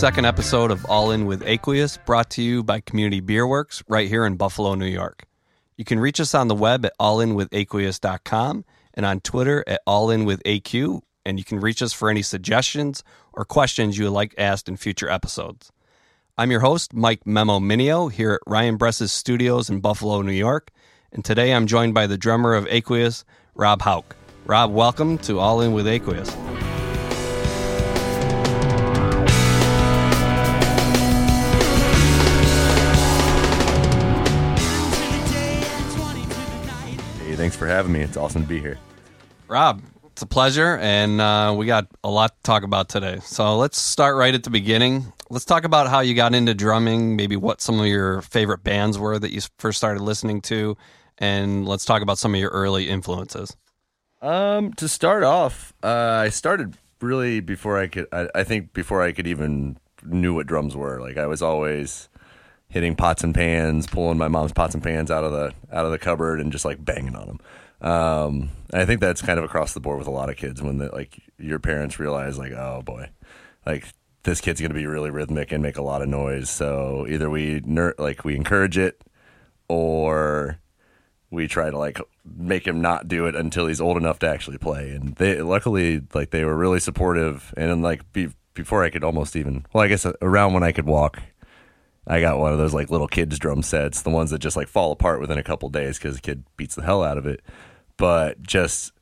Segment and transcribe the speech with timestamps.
[0.00, 4.08] Second episode of All In with Aqueous, brought to you by Community Beer Works right
[4.08, 5.26] here in Buffalo, New York.
[5.76, 8.64] You can reach us on the web at allinwithaqueous.com
[8.94, 13.04] and on Twitter at allinwithaq, and you can reach us for any suggestions
[13.34, 15.70] or questions you would like asked in future episodes.
[16.38, 20.70] I'm your host, Mike Memo Minio, here at Ryan Bress's studios in Buffalo, New York,
[21.12, 24.16] and today I'm joined by the drummer of Aqueous, Rob Houk.
[24.46, 26.34] Rob, welcome to All In with Aqueous.
[37.40, 38.02] Thanks for having me.
[38.02, 38.78] It's awesome to be here.
[39.48, 43.18] Rob, it's a pleasure, and uh, we got a lot to talk about today.
[43.22, 45.10] So let's start right at the beginning.
[45.30, 48.98] Let's talk about how you got into drumming, maybe what some of your favorite bands
[48.98, 50.76] were that you first started listening to,
[51.16, 53.56] and let's talk about some of your early influences.
[54.20, 58.06] Um, to start off, uh, I started really before I could.
[58.12, 61.00] I, I think before I could even knew what drums were.
[61.00, 62.09] Like I was always
[62.70, 65.90] hitting pots and pans, pulling my mom's pots and pans out of the out of
[65.90, 67.40] the cupboard, and just like banging on them.
[67.82, 70.78] Um, I think that's kind of across the board with a lot of kids when
[70.78, 73.10] the, like your parents realize like, oh boy,
[73.66, 73.86] like
[74.22, 76.48] this kid's gonna be really rhythmic and make a lot of noise.
[76.48, 79.02] So either we ner- like we encourage it,
[79.68, 80.58] or
[81.30, 84.58] we try to like make him not do it until he's old enough to actually
[84.58, 84.90] play.
[84.90, 87.54] And they luckily like they were really supportive.
[87.56, 90.86] And like be, before I could almost even well, I guess around when I could
[90.86, 91.22] walk,
[92.10, 94.66] I got one of those like little kids drum sets, the ones that just like
[94.66, 97.40] fall apart within a couple days because the kid beats the hell out of it.
[97.96, 98.92] But just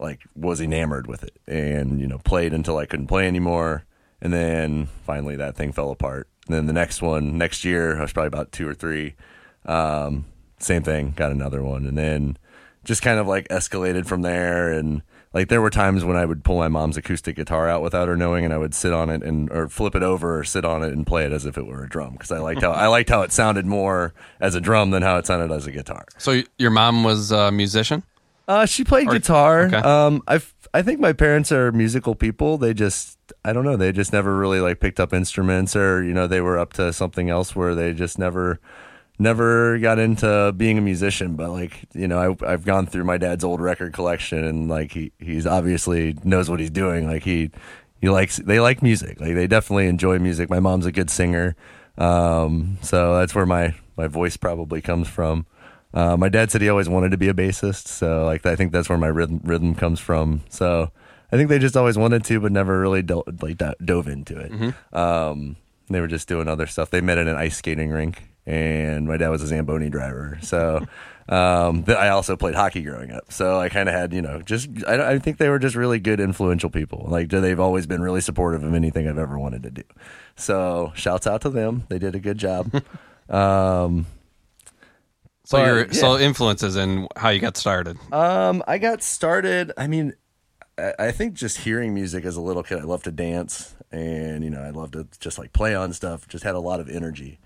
[0.00, 3.84] like was enamored with it and you know played until I couldn't play anymore.
[4.20, 6.28] And then finally that thing fell apart.
[6.48, 9.14] And then the next one next year I was probably about two or three.
[9.64, 10.24] Um,
[10.58, 12.38] same thing, got another one, and then
[12.82, 14.72] just kind of like escalated from there.
[14.72, 15.02] And
[15.34, 18.16] like there were times when I would pull my mom's acoustic guitar out without her
[18.16, 20.82] knowing, and I would sit on it and or flip it over or sit on
[20.82, 22.86] it and play it as if it were a drum because I liked how I
[22.86, 26.06] liked how it sounded more as a drum than how it sounded as a guitar.
[26.18, 28.02] So your mom was a musician?
[28.46, 29.62] Uh, she played Or- guitar.
[29.66, 29.76] okay.
[29.76, 30.40] Um, I
[30.72, 32.56] I think my parents are musical people.
[32.56, 33.76] They just I don't know.
[33.76, 36.92] They just never really like picked up instruments, or you know, they were up to
[36.92, 38.58] something else where they just never
[39.18, 41.36] never got into being a musician.
[41.36, 44.92] But like you know, I, I've gone through my dad's old record collection, and like
[44.92, 47.06] he he's obviously knows what he's doing.
[47.06, 47.50] Like he
[48.00, 49.20] he likes they like music.
[49.20, 50.48] Like they definitely enjoy music.
[50.50, 51.56] My mom's a good singer,
[51.96, 55.46] um, so that's where my my voice probably comes from.
[55.94, 58.72] Uh, my dad said he always wanted to be a bassist, so like I think
[58.72, 60.42] that's where my rhythm rhythm comes from.
[60.48, 60.90] So
[61.32, 64.38] I think they just always wanted to, but never really do- like do- dove into
[64.38, 64.74] it.
[64.92, 65.56] Um,
[65.90, 66.90] they were just doing other stuff.
[66.90, 70.38] They met at an ice skating rink, and my dad was a zamboni driver.
[70.40, 70.86] So
[71.28, 73.30] um, th- I also played hockey growing up.
[73.30, 76.00] So I kind of had you know just I, I think they were just really
[76.00, 77.04] good, influential people.
[77.08, 79.82] Like they've always been really supportive of anything I've ever wanted to do.
[80.36, 81.84] So shouts out to them.
[81.88, 82.72] They did a good job.
[83.28, 84.06] um,
[85.44, 85.92] So But, your yeah.
[85.92, 87.98] so influences and how you got started.
[88.12, 89.72] Um, I got started.
[89.76, 90.14] I mean,
[90.78, 94.42] I, I think just hearing music as a little kid, I loved to dance, and
[94.44, 96.26] you know, I loved to just like play on stuff.
[96.28, 97.40] Just had a lot of energy.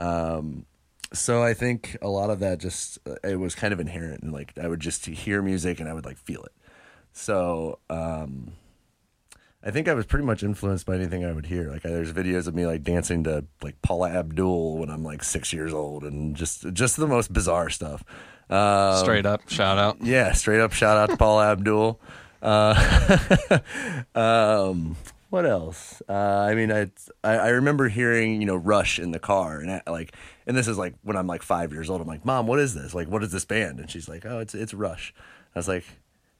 [0.00, 0.66] Um,
[1.12, 4.32] so I think a lot of that just uh, it was kind of inherent, and
[4.32, 6.52] like I would just hear music and I would like feel it.
[7.12, 8.52] So um,
[9.62, 11.68] I think I was pretty much influenced by anything I would hear.
[11.70, 15.52] Like there's videos of me like dancing to like Paula Abdul when I'm like six
[15.52, 18.02] years old, and just just the most bizarre stuff.
[18.48, 19.98] Um, Straight up, shout out.
[20.02, 22.00] yeah, straight up shout out to Paul Abdul.
[22.42, 23.58] Uh,
[24.14, 24.96] um,
[25.30, 26.02] what else?
[26.08, 26.90] Uh, I mean, I,
[27.24, 30.14] I I remember hearing you know Rush in the car, and I, like,
[30.46, 32.00] and this is like when I'm like five years old.
[32.00, 32.94] I'm like, Mom, what is this?
[32.94, 33.78] Like, what is this band?
[33.80, 35.14] And she's like, Oh, it's it's Rush.
[35.54, 35.84] I was like,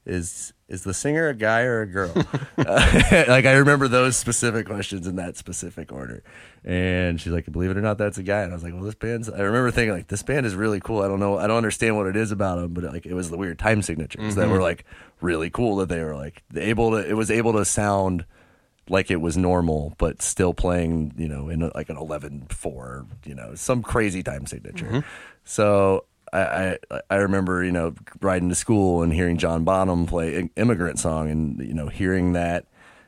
[0.07, 2.13] Is is the singer a guy or a girl?
[2.59, 6.23] uh, like, I remember those specific questions in that specific order.
[6.65, 8.43] And she's like, Believe it or not, that's a guy.
[8.43, 9.29] And I was like, Well, this band's.
[9.31, 11.03] I remember thinking like, this band is really cool.
[11.03, 13.31] I don't know, I don't understand what it is about them, but like, it was
[13.31, 14.85] the weird time signatures that were like
[15.21, 15.77] really cool.
[15.77, 17.09] That they were like able to.
[17.09, 18.25] It was able to sound
[18.91, 23.07] like it was normal, but still playing, you know, in a, like an 11 4,
[23.25, 24.87] you know, some crazy time signature.
[24.87, 25.09] Mm-hmm.
[25.45, 30.51] So I, I, I remember, you know, riding to school and hearing John Bonham play
[30.57, 32.67] Immigrant Song and, you know, hearing that,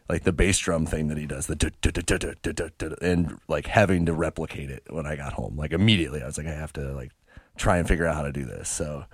[0.08, 4.82] like the bass drum thing that he does, the and like having to replicate it
[4.90, 5.56] when I got home.
[5.56, 7.12] Like immediately, I was like, I have to like
[7.56, 8.68] try and figure out how to do this.
[8.68, 9.04] So,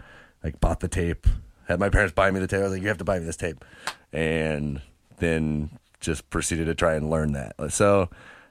[0.42, 1.26] like, bought the tape,
[1.66, 2.60] had my parents buy me the tape.
[2.60, 3.64] I was like, you have to buy me this tape.
[4.12, 4.80] And
[5.18, 7.54] then just proceeded to try and learn that.
[7.72, 8.08] So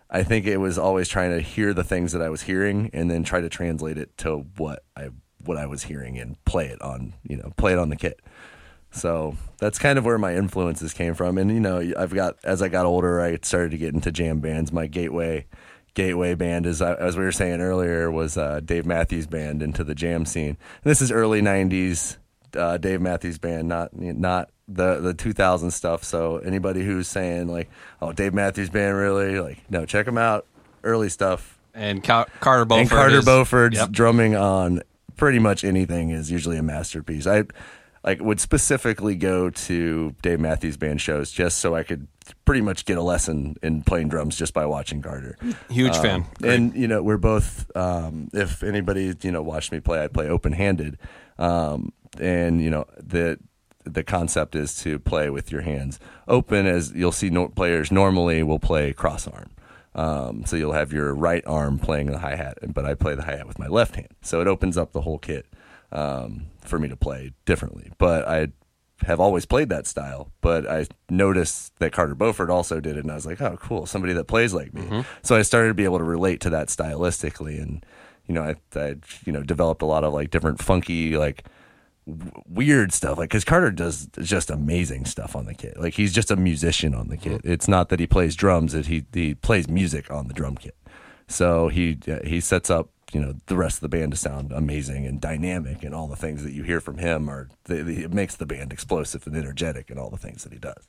[0.10, 3.10] I think it was always trying to hear the things that I was hearing and
[3.10, 5.10] then try to translate it to what I
[5.44, 8.20] what I was hearing and play it on, you know, play it on the kit.
[8.92, 11.38] So that's kind of where my influences came from.
[11.38, 14.40] And you know, I've got as I got older, I started to get into jam
[14.40, 14.72] bands.
[14.72, 15.46] My gateway
[15.94, 19.96] gateway band is as we were saying earlier was uh, Dave Matthews Band into the
[19.96, 20.58] jam scene.
[20.84, 22.18] And this is early '90s
[22.56, 26.04] uh, Dave Matthews Band, not not the the 2000 stuff.
[26.04, 27.70] So anybody who's saying like,
[28.02, 30.46] "Oh, Dave Matthews Band, really?" Like, no, check them out.
[30.84, 31.58] Early stuff.
[31.74, 32.82] And Ca- Carter Beauford.
[32.82, 33.92] and Carter is- Beauford's Yep.
[33.92, 34.82] drumming on
[35.16, 37.26] pretty much anything is usually a masterpiece.
[37.28, 37.44] I
[38.04, 42.08] like would specifically go to Dave Matthews Band shows just so I could
[42.46, 45.38] pretty much get a lesson in playing drums just by watching Carter.
[45.70, 46.26] Huge Um, fan.
[46.42, 46.54] Great.
[46.54, 47.70] And you know, we're both.
[47.76, 50.98] Um, if anybody you know watched me play, I play open handed,
[51.40, 53.40] um, and you know the
[53.94, 56.66] the concept is to play with your hands open.
[56.66, 59.52] As you'll see, no, players normally will play cross arm.
[59.96, 63.24] Um, so you'll have your right arm playing the hi hat, but I play the
[63.24, 64.10] hi hat with my left hand.
[64.22, 65.48] So it opens up the whole kit
[65.92, 67.92] um, for me to play differently.
[67.98, 68.50] But I
[69.06, 73.12] have always played that style, but I noticed that Carter Beauford also did it, and
[73.12, 74.82] I was like, oh, cool, somebody that plays like me.
[75.22, 77.86] So I started to be able to relate to that stylistically, and
[78.28, 78.96] you know, I, I
[79.26, 81.46] you know developed a lot of like different funky like
[82.48, 85.78] weird stuff like because carter does just amazing stuff on the kit.
[85.80, 87.42] Like he's just a musician on the kit.
[87.44, 90.76] It's not that he plays drums that he he plays music on the drum kit.
[91.28, 94.52] So he uh, he sets up you know the rest of the band to sound
[94.52, 98.04] amazing and dynamic and all the things that you hear from him are the, the,
[98.04, 100.88] it makes the band explosive and energetic and all the things that he does.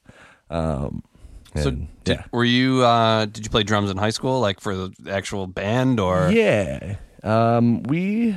[0.51, 1.03] Um
[1.57, 2.85] so, and, did, were you?
[2.85, 6.31] Uh, did you play drums in high school, like for the actual band, or?
[6.31, 6.97] Yeah.
[7.23, 8.37] Um, we,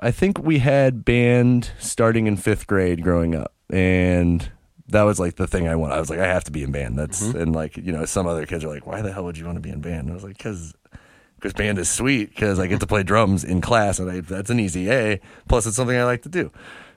[0.00, 4.50] I think we had band starting in fifth grade growing up, and
[4.88, 5.92] that was like the thing I want.
[5.92, 6.98] I was like, I have to be in band.
[6.98, 9.44] That's and like you know, some other kids are like, why the hell would you
[9.44, 10.02] want to be in band?
[10.02, 10.74] And I was like, because.
[11.36, 14.50] Because band is sweet, because I get to play drums in class, and I, that's
[14.50, 15.22] an easy A.
[15.48, 16.50] Plus, it's something I like to do.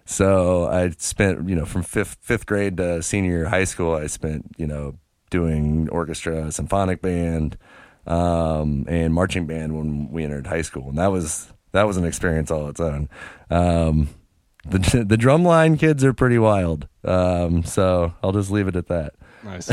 [0.04, 4.52] So I spent, you know, from fifth fifth grade to senior high school, I spent,
[4.58, 4.98] you know,
[5.30, 7.58] doing orchestra, symphonic band,
[8.06, 12.06] um, and marching band when we entered high school, and that was that was an
[12.06, 13.10] experience all its own.
[13.50, 14.10] Um,
[14.66, 19.14] the the drumline kids are pretty wild, um, so I'll just leave it at that.
[19.44, 19.70] nice,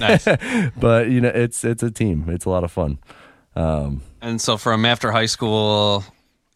[0.00, 0.26] nice?
[0.76, 2.24] But you know, it's it's a team.
[2.28, 2.98] It's a lot of fun.
[3.54, 6.04] Um, And so, from after high school,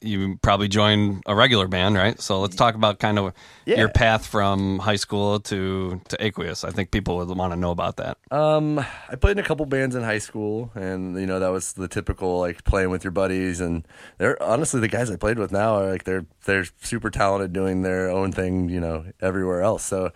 [0.02, 2.20] you probably joined a regular band, right?
[2.20, 3.32] So let's talk about kind of
[3.64, 3.78] Yeah.
[3.78, 6.64] your path from high school to to Aqueous.
[6.64, 8.18] I think people would want to know about that.
[8.30, 11.72] Um, I played in a couple bands in high school, and you know that was
[11.72, 13.60] the typical like playing with your buddies.
[13.60, 13.86] And
[14.18, 17.82] they're honestly the guys I played with now are like they're they're super talented doing
[17.82, 19.84] their own thing, you know, everywhere else.
[19.84, 20.12] So,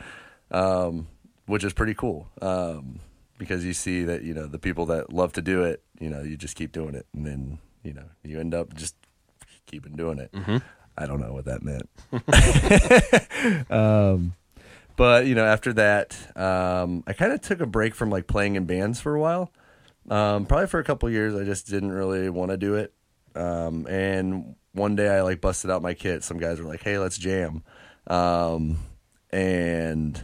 [0.50, 1.08] um,
[1.46, 2.28] which is pretty cool.
[2.42, 3.00] Um,
[3.38, 6.22] because you see that you know the people that love to do it, you know,
[6.22, 8.94] you just keep doing it, and then you know you end up just
[9.70, 10.30] keeping doing it.
[10.98, 11.88] I don't know what that meant.
[13.70, 14.34] um,
[14.96, 18.56] but you know, after that, um, I kind of took a break from like playing
[18.56, 19.50] in bands for a while.
[20.10, 22.92] Um, probably for a couple years, I just didn't really want to do it.
[23.34, 26.24] Um, and one day, I like busted out my kit.
[26.24, 27.62] Some guys were like, "Hey, let's jam,"
[28.08, 28.78] um,
[29.30, 30.22] and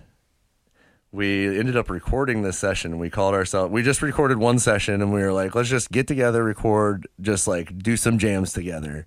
[1.12, 2.98] we ended up recording this session.
[2.98, 3.72] We called ourselves.
[3.72, 7.48] We just recorded one session, and we were like, "Let's just get together, record, just
[7.48, 9.06] like do some jams together."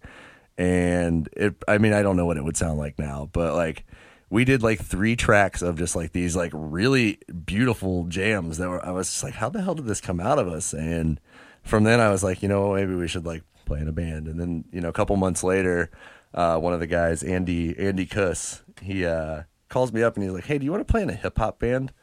[0.59, 3.85] And it, I mean, I don't know what it would sound like now, but like
[4.29, 8.85] we did like three tracks of just like these like really beautiful jams that were.
[8.85, 11.17] I was just like, "How the hell did this come out of us?" And
[11.63, 14.27] from then, I was like, you know, maybe we should like play in a band.
[14.27, 15.91] And then, you know, a couple months later,
[16.33, 20.33] uh, one of the guys, Andy Andy Kuss, he uh, calls me up and he's
[20.33, 21.93] like, "Hey, do you want to play in a hip hop band?"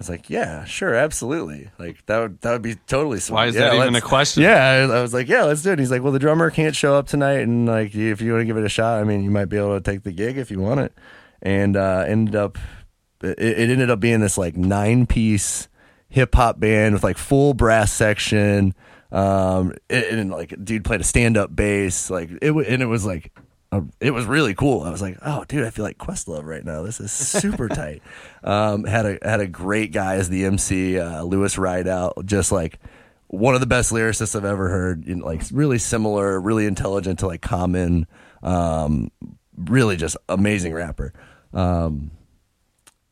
[0.00, 1.68] I was like, "Yeah, sure, absolutely.
[1.78, 4.42] Like that would that would be totally sweet." Why is Yeah, that even a question?
[4.42, 6.74] Yeah, I I was like, "Yeah, let's do it." He's like, "Well, the drummer can't
[6.74, 9.22] show up tonight, and like, if you want to give it a shot, I mean,
[9.22, 10.94] you might be able to take the gig if you want it."
[11.42, 12.56] And uh, ended up,
[13.22, 15.68] it, it ended up being this like nine piece
[16.08, 18.74] hip hop band with like full brass section.
[19.12, 23.04] Um, and, and like, dude played a stand up bass, like it, and it was
[23.04, 23.32] like
[24.00, 24.82] it was really cool.
[24.82, 26.82] I was like, "Oh, dude, I feel like Questlove right now.
[26.82, 28.02] This is super tight."
[28.42, 32.78] Um, had a had a great guy as the MC, uh, Lewis Rideout, just like
[33.28, 35.06] one of the best lyricists I've ever heard.
[35.06, 38.06] You know, like really similar, really intelligent to like Common.
[38.42, 39.10] Um,
[39.56, 41.12] really just amazing rapper.
[41.52, 42.10] Um,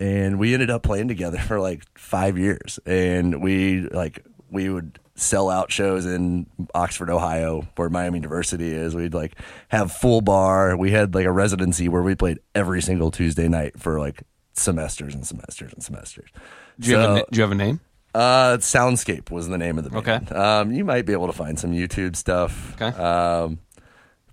[0.01, 4.99] and we ended up playing together for like five years and we like we would
[5.21, 9.35] sell out shows in oxford ohio where miami university is we'd like
[9.69, 13.79] have full bar we had like a residency where we played every single tuesday night
[13.79, 14.23] for like
[14.53, 16.31] semesters and semesters and semesters
[16.79, 17.81] Do you, have a, do you have a name?
[18.15, 20.09] uh, Soundscape was the name of the band.
[20.33, 20.35] Okay.
[20.35, 22.75] Um, you might be able to find some YouTube stuff.
[22.81, 22.97] Okay.
[22.99, 23.59] Um,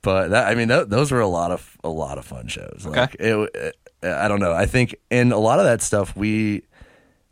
[0.01, 2.85] but that, I mean, th- those were a lot of a lot of fun shows.
[2.87, 4.53] Like it, it, I don't know.
[4.53, 6.63] I think in a lot of that stuff, we,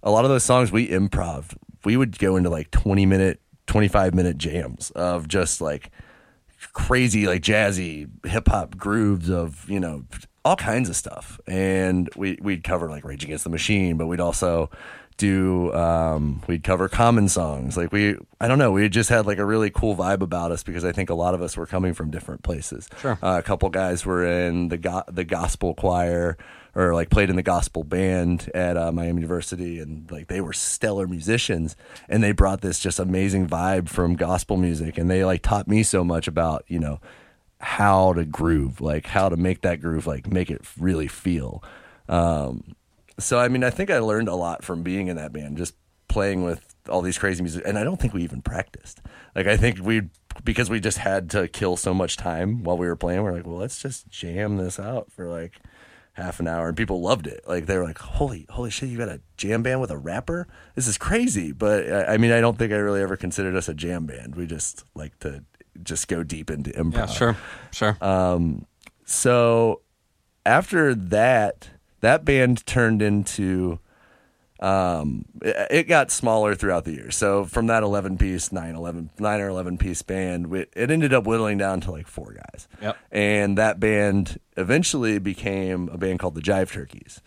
[0.04, 1.56] a lot of those songs we improv.
[1.86, 5.92] We would go into like 20 minute, 25 minute jams of just like
[6.74, 10.04] crazy, like jazzy hip hop grooves of, you know,
[10.46, 11.40] all kinds of stuff.
[11.48, 14.70] And we, we'd cover like Rage Against the Machine, but we'd also
[15.18, 19.38] do um, we'd cover common songs like we i don't know we just had like
[19.38, 21.94] a really cool vibe about us because i think a lot of us were coming
[21.94, 23.20] from different places Sure.
[23.22, 26.36] uh, a couple guys were in the go- the gospel choir
[26.76, 30.54] or like played in the gospel band at uh, miami university and like they were
[30.54, 31.76] stellar musicians
[32.10, 35.84] and they brought this just amazing vibe from gospel music and they like taught me
[35.84, 37.00] so much about you know
[37.60, 41.64] how to groove like how to make that groove like make it really feel
[42.10, 42.76] um,
[43.20, 45.76] so I mean, I think I learned a lot from being in that band, just
[46.08, 47.64] playing with all these crazy music.
[47.66, 49.02] And I don't think we even practiced.
[49.36, 50.10] Like I think we,
[50.44, 53.24] because we just had to kill so much time while we were playing.
[53.24, 55.60] We're like, well, let's just jam this out for like
[56.14, 57.44] half an hour, and people loved it.
[57.48, 60.48] Like they were like, holy, holy shit, you got a jam band with a rapper?
[60.76, 61.52] This is crazy.
[61.52, 64.36] But I, I mean, I don't think I really ever considered us a jam band.
[64.36, 65.44] We just like to
[65.82, 66.94] just go deep into improv.
[66.94, 67.38] Yeah, sure,
[67.72, 67.98] sure.
[68.00, 68.66] Um,
[69.06, 69.82] so
[70.46, 71.70] after that,
[72.02, 73.80] that band turned into
[74.64, 77.12] um it, it got smaller throughout the year.
[77.12, 81.14] So from that 11 piece, 9 11 9 or 11 piece band, we, it ended
[81.14, 82.68] up whittling down to like four guys.
[82.82, 82.98] Yep.
[83.12, 87.22] And that band eventually became a band called the Jive Turkeys.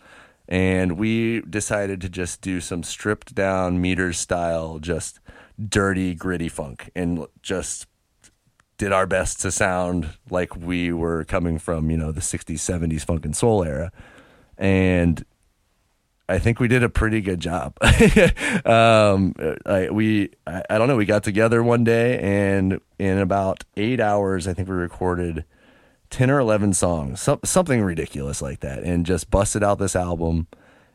[0.48, 5.20] And we decided to just do some stripped down meters style, just
[5.68, 7.86] dirty, gritty funk and just
[8.78, 13.04] did our best to sound like we were coming from, you know, the 60s, 70s
[13.04, 13.90] funk and soul era.
[14.58, 15.24] And
[16.28, 17.76] I think we did a pretty good job.
[18.66, 23.64] um, I, we, I, I don't know, we got together one day and in about
[23.76, 25.44] eight hours, I think we recorded
[26.10, 30.48] 10 or 11 songs, some, something ridiculous like that, and just busted out this album.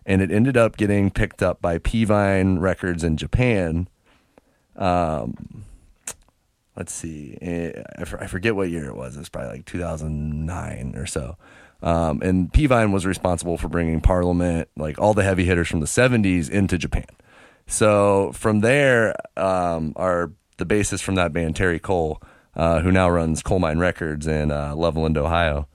[0.05, 3.87] And it ended up getting picked up by P Vine Records in Japan
[4.75, 5.65] Um,
[6.75, 9.15] let's see, eh, I I forget what year it was.
[9.15, 11.37] It was probably like 2009 or so.
[11.81, 15.87] Um, and P-Vine was responsible for bringing Parliament, like all the heavy hitters from the
[15.87, 17.07] 70s into Japan.
[17.67, 22.21] So from there, um, our the bassist from that band, Terry Cole,
[22.55, 25.67] uh, who now runs Colemine Records in uh, Loveland, Ohio,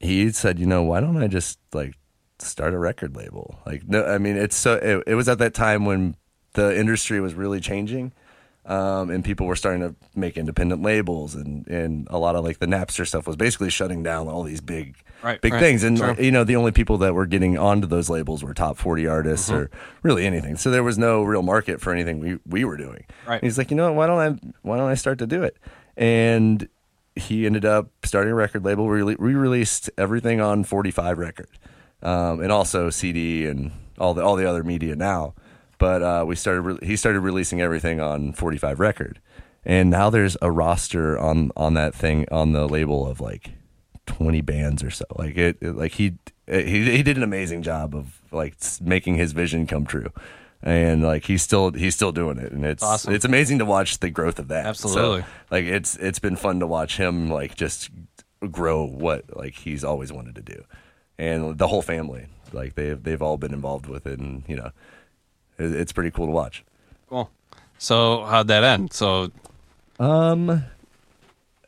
[0.00, 1.94] he said, you know, why don't I just like
[2.38, 3.58] start a record label?
[3.64, 6.16] Like, no, I mean, it's so, it, it was at that time when
[6.52, 8.12] the industry was really changing.
[8.66, 12.58] Um, and people were starting to make independent labels and, and a lot of like
[12.58, 15.84] the Napster stuff was basically shutting down all these big, Right, big right, things.
[15.84, 19.06] And, you know, the only people that were getting onto those labels were top 40
[19.06, 19.56] artists Mm-hmm.
[19.56, 19.70] or
[20.02, 20.56] really anything.
[20.56, 23.04] So there was no real market for anything we, we were doing.
[23.24, 23.36] Right.
[23.36, 25.44] And he's like, you know what, why don't I, why don't I start to do
[25.44, 25.56] it?
[25.96, 26.68] And
[27.14, 28.86] he ended up starting a record label.
[28.86, 31.48] We re-released everything on 45 record,
[32.02, 35.34] um, and also CD and all the all the other media now.
[35.78, 36.62] But uh, we started.
[36.62, 39.20] Re- he started releasing everything on 45 record,
[39.64, 43.50] and now there's a roster on on that thing on the label of like
[44.06, 45.04] 20 bands or so.
[45.16, 46.14] Like it, it- like he
[46.46, 50.08] he he did an amazing job of like making his vision come true.
[50.62, 53.12] And like he's still he's still doing it, and it's Awesome.
[53.14, 54.62] it's amazing to watch the growth of that.
[54.76, 55.24] So, Absolutely.
[55.50, 57.90] like it's it's been fun to watch him like just
[58.50, 60.64] grow what like he's always wanted to do,
[61.18, 64.66] and the whole family like they've they've all been involved with it, and you know,
[64.66, 64.72] it,
[65.58, 66.64] it's pretty cool to watch.
[67.08, 67.30] Cool.
[67.78, 68.92] So how'd that end?
[68.92, 69.30] So
[70.00, 70.64] um,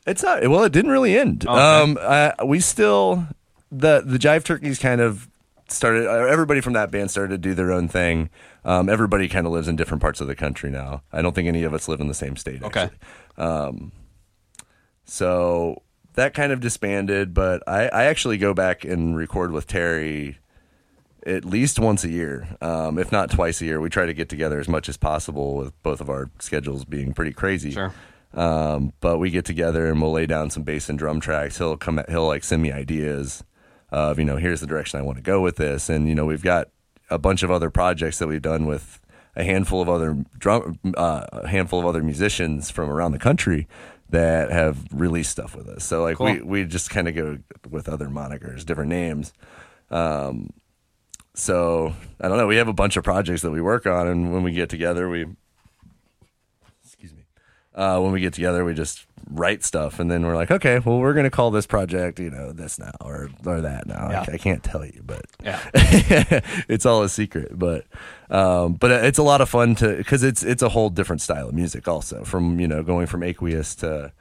[0.07, 0.63] It's not well.
[0.63, 1.45] It didn't really end.
[1.47, 1.57] Okay.
[1.59, 3.27] Um, I, we still
[3.71, 5.27] the the Jive Turkeys kind of
[5.67, 6.07] started.
[6.07, 8.29] uh, Everybody from that band started to do their own thing.
[8.65, 11.01] Um, everybody kind of lives in different parts of the country now.
[11.13, 12.61] I don't think any of us live in the same state.
[12.63, 12.89] Okay.
[13.37, 13.91] Actually.
[15.05, 15.81] So
[16.13, 20.37] that kind of disbanded, but I, I actually go back and record with Terry
[21.25, 23.79] at least once a year, um, if not twice a year.
[23.81, 27.13] We try to get together as much as possible with both of our schedules being
[27.13, 27.71] pretty crazy.
[27.71, 27.93] Sure.
[28.33, 31.57] Um, but we get together and we'll lay down some bass and drum tracks.
[31.57, 33.43] He'll come, at, he'll like send me ideas
[33.91, 35.89] of, you know, here's the direction I want to go with this.
[35.89, 36.69] And, you know, we've got
[37.09, 39.01] a bunch of other projects that we've done with
[39.35, 43.67] a handful of other drum, uh, a handful of other musicians from around the country
[44.09, 45.83] that have released stuff with us.
[45.83, 46.33] So like Cool.
[46.33, 49.33] we, we just kind of go with other monikers, different names.
[49.91, 50.49] Um,
[51.39, 52.47] so I don't know.
[52.47, 55.09] We have a bunch of projects that we work on, and when we get together,
[55.09, 55.25] we
[56.83, 57.23] excuse me.
[57.73, 60.97] Uh, when we get together, we just write stuff, and then we're like, okay, well,
[60.99, 64.09] we're gonna call this project, you know, this now or or that now.
[64.09, 64.25] Yeah.
[64.27, 65.59] I, I can't tell you, but Yeah.
[66.67, 67.57] it's all a secret.
[67.57, 67.85] But
[68.29, 71.49] um, but it's a lot of fun to because it's it's a whole different style
[71.49, 74.11] of music, also from you know going from aqueous to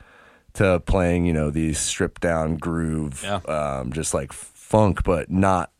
[0.54, 3.36] to playing you know these stripped down groove, Yeah.
[3.48, 5.70] um, just like funk, but not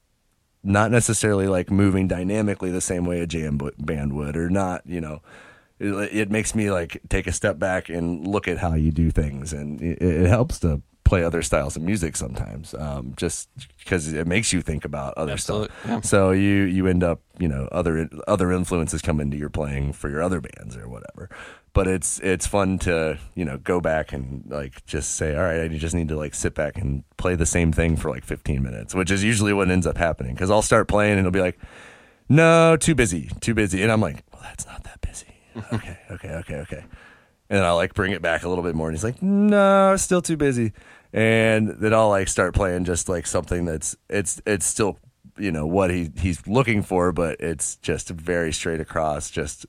[0.65, 4.83] not necessarily like moving dynamically the same way a jam b- band would, or not,
[4.87, 5.21] you know.
[5.81, 9.11] It, it makes me like take a step back and look at how you do
[9.11, 13.49] things, and it, it helps to play other styles of music sometimes, um, just
[13.79, 15.87] because it makes you think about other Absolute- stuff.
[15.87, 16.01] yeah.
[16.01, 20.11] So you you end up you know other other influences come into your playing for
[20.11, 21.31] your other bands or whatever.
[21.79, 25.61] But it's it's fun to you know go back and like just say all right
[25.61, 28.61] I just need to like sit back and play the same thing for like 15
[28.61, 31.41] minutes, which is usually what ends up happening because I'll start playing and it'll be
[31.41, 31.57] like
[32.29, 35.29] no too busy too busy and I'm like well that's not that busy.
[35.73, 36.85] Okay okay okay okay.
[37.49, 40.21] And I'll like bring it back a little bit more and he's like no still
[40.21, 40.73] too busy.
[41.13, 44.99] And then I'll like start playing just like something that's it's it's still
[45.39, 49.65] you know what he he's looking for but it's just very straight across just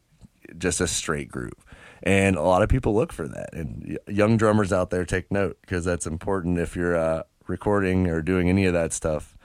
[0.57, 1.63] just a straight groove
[2.03, 3.53] and a lot of people look for that.
[3.53, 8.21] And young drummers out there take note because that's important if you're uh, recording or
[8.21, 9.37] doing any of that stuff.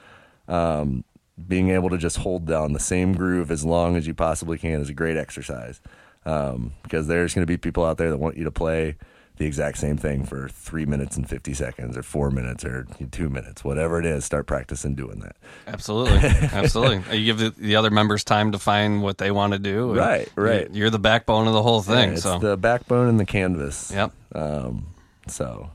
[0.47, 1.05] Um,
[1.49, 4.81] being able to just hold down the same groove as long as you possibly can
[4.81, 5.81] is a great exercise.
[6.27, 8.97] Um, because there's going to be people out there that want you to play
[9.37, 13.29] the exact same thing for three minutes and 50 seconds or four minutes or two
[13.29, 15.37] minutes whatever it is start practicing doing that
[15.67, 16.19] Absolutely,
[16.53, 17.19] absolutely.
[17.19, 19.95] You give the, the other members time to find what they want to do.
[19.95, 20.69] Right, right.
[20.73, 22.13] You're, the backbone of the whole thing.
[22.13, 24.13] it's so, the backbone and the canvas yep.
[24.35, 24.87] um,
[25.27, 25.71] so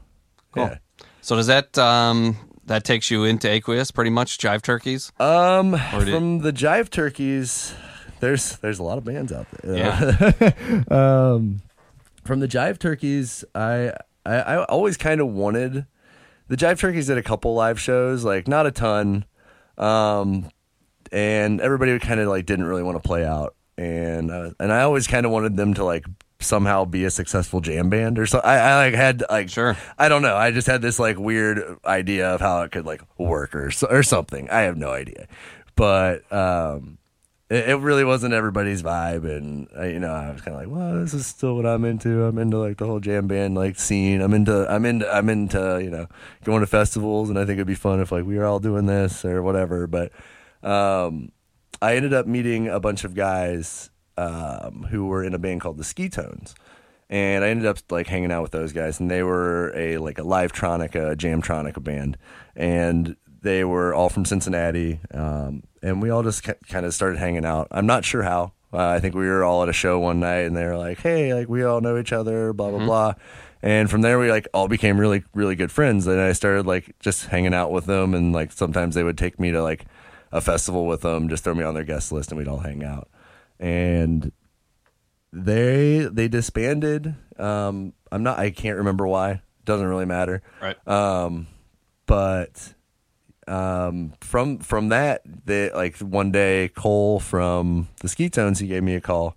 [0.54, 0.64] Cool.
[0.64, 0.78] yeah
[1.22, 4.38] So does that um that takes you into Aqueous pretty much?
[4.38, 5.12] Jive turkeys.
[5.20, 7.74] Um, from the Jive Turkeys,
[8.20, 9.76] there's there's a lot of bands out there.
[9.76, 10.84] Yeah.
[11.36, 11.62] um,
[12.24, 13.94] from the Jive Turkeys, I
[14.26, 15.86] I, I always kind of wanted
[16.50, 19.26] the Jive Turkeys did a couple live shows, like not a ton,
[19.78, 20.50] um,
[21.12, 24.82] and everybody kind of like didn't really want to play out, and uh, and I
[24.82, 26.06] always kind of wanted them to like
[26.42, 28.40] somehow be a successful jam band or so.
[28.40, 29.76] I, I like had like Sure.
[29.98, 30.36] I don't know.
[30.36, 34.04] I just had this like weird idea of how it could like work or or
[34.04, 34.50] something.
[34.50, 35.28] I have no idea,
[35.76, 36.99] but um,
[37.50, 40.76] it, it really wasn't everybody's vibe, and uh, you know, I was kind of like,
[40.76, 42.24] well, this is still what I'm into.
[42.24, 44.22] I'm into like the whole jam band like scene.
[44.22, 46.08] I'm into I'm into I'm into you know
[46.44, 48.86] going to festivals, and I think it'd be fun if like we were all doing
[48.86, 49.88] this or whatever.
[49.88, 50.12] But
[50.64, 51.32] um,
[51.82, 55.78] I ended up meeting a bunch of guys um, who were in a band called
[55.78, 56.54] the Ski Tones.
[57.12, 60.20] And I ended up like hanging out with those guys, and they were a like
[60.20, 62.18] a livetronic, a jamtronic band,
[62.56, 67.46] and they were all from Cincinnati, um, and we all just kind of started hanging
[67.46, 67.68] out.
[67.72, 68.54] I'm not sure how.
[68.72, 71.00] Uh, I think we were all at a show one night, and they were like,
[71.00, 73.14] "Hey, like we all know each other," blah blah blah.
[73.62, 76.06] And from there, we like all became really really good friends.
[76.06, 79.40] And I started like just hanging out with them, and like sometimes they would take
[79.40, 79.86] me to like
[80.32, 82.84] a festival with them, just throw me on their guest list, and we'd all hang
[82.84, 83.10] out.
[83.60, 84.32] And
[85.34, 87.16] they they disbanded.
[87.38, 88.40] Um, I'm not.
[88.40, 89.42] I can't remember why.
[89.66, 90.42] Doesn't really matter.
[90.62, 90.88] Right.
[90.88, 91.48] Um,
[92.06, 92.74] but
[93.50, 98.84] um, from from that, they like one day Cole from the Ski Tones, he gave
[98.84, 99.36] me a call,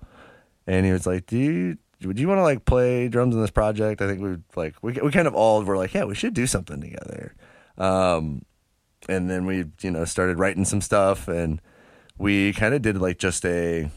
[0.67, 3.51] and he was like, "Do you would you want to like play drums in this
[3.51, 6.35] project?" I think we like we we kind of all were like, "Yeah, we should
[6.35, 7.35] do something together."
[7.79, 8.45] Um,
[9.09, 11.63] and then we you know started writing some stuff, and
[12.19, 13.91] we kind of did like just a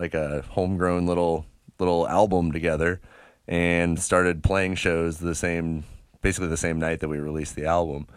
[0.00, 1.46] like a homegrown little
[1.78, 3.00] little album together
[3.46, 5.84] and started playing shows the same
[6.20, 8.08] basically the same night that we released the album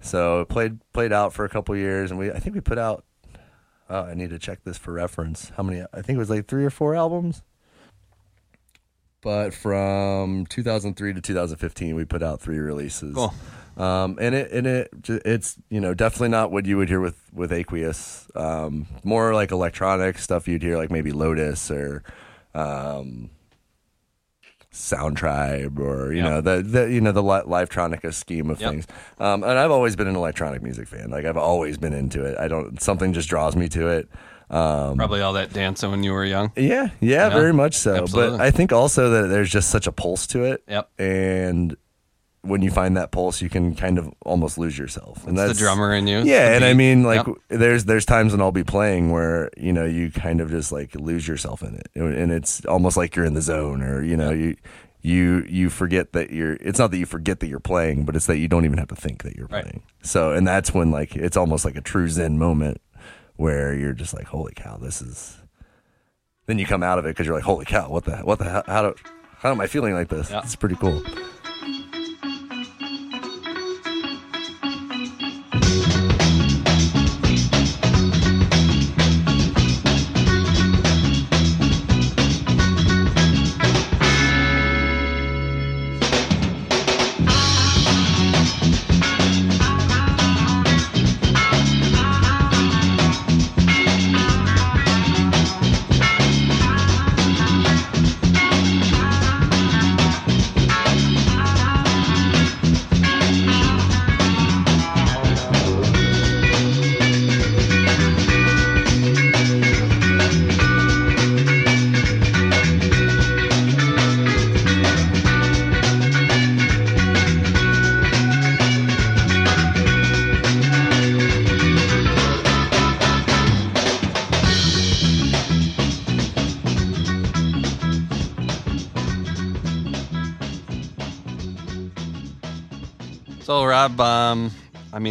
[0.00, 2.78] so it played played out for a couple years and we i think we put
[2.78, 3.04] out
[3.90, 6.46] oh, i need to check this for reference how many i think it was like
[6.46, 7.42] three or four albums
[9.22, 13.34] but from 2003 to 2015 we put out three releases Cool.
[13.76, 17.20] um, and it and it it's you know definitely not what you would hear with
[17.32, 18.28] with Aqueous.
[18.36, 22.02] Um, more like electronic stuff you'd hear like maybe Lotus or
[22.54, 23.30] um,
[24.76, 26.30] Sound Tribe or you Yep.
[26.30, 28.70] know the, the you know the li- Livetronica scheme of Yep.
[28.70, 28.86] things.
[29.18, 31.10] Um, and I've always been an electronic music fan.
[31.10, 32.38] Like I've always been into it.
[32.38, 34.08] I don't something just draws me to it.
[34.48, 36.52] Um, Probably all that dancing when you were young.
[36.56, 37.96] yeah, yeah, Yeah, very much so.
[37.96, 38.38] absolutely.
[38.38, 40.62] But I think also that there's just such a pulse to it.
[40.68, 40.88] Yep.
[41.00, 41.76] And
[42.46, 45.26] when you find that pulse, you can kind of almost lose yourself.
[45.26, 46.20] And that's the drummer in you.
[46.20, 47.36] Yeah, and I mean, like, Yep.
[47.48, 50.94] there's there's times when I'll be playing where you know you kind of just like
[50.94, 54.30] lose yourself in it, and it's almost like you're in the zone, or you know
[54.30, 54.56] you.
[55.02, 56.54] You you forget that you're.
[56.54, 58.88] It's not that you forget that you're playing, but it's that you don't even have
[58.88, 59.62] to think that you're Right.
[59.62, 59.82] playing.
[60.02, 62.80] So, and that's when like it's almost like a true zen moment
[63.36, 65.36] where you're just like, holy cow, this is.
[66.46, 68.64] Then you come out of it because you're like, holy cow, what the what the?
[68.66, 68.94] How do
[69.38, 70.28] how am I feeling like this?
[70.28, 70.40] Yeah.
[70.42, 71.00] It's pretty cool.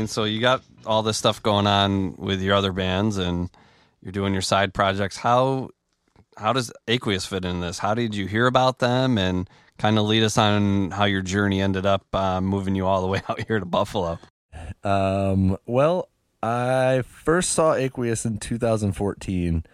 [0.05, 3.49] Mean, so you got all this stuff going on with your other bands, and
[4.01, 5.17] you're doing your side projects.
[5.17, 5.69] How
[6.37, 7.79] how does Aqueous fit in this?
[7.79, 11.59] How did you hear about them, and kind of lead us on how your journey
[11.59, 14.19] ended up uh, moving you all the way out here to Buffalo?
[14.83, 16.09] Um, well,
[16.41, 19.65] I first saw Aqueous in 2014,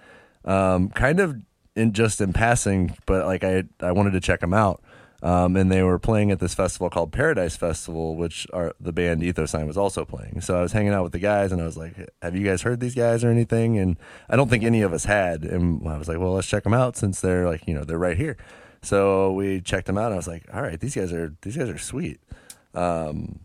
[0.46, 1.36] um, kind of
[1.76, 4.82] in just in passing, but like I I wanted to check them out.
[5.24, 8.48] Um, and they were playing at this festival called Paradise Festival, which
[8.80, 10.42] the band Ethosine was also playing.
[10.42, 12.64] So I was hanging out with the guys, and I was like, "Have you guys
[12.64, 13.98] heard these guys or anything?" And
[14.30, 15.44] I don't think any of us had.
[15.44, 18.00] And I was like, "Well, let's check them out since they're like, you know, they're
[18.00, 18.38] right here."
[18.82, 20.06] So we checked them out.
[20.06, 22.20] And I was like, "All right, these guys are these guys are sweet."
[22.74, 23.42] Um,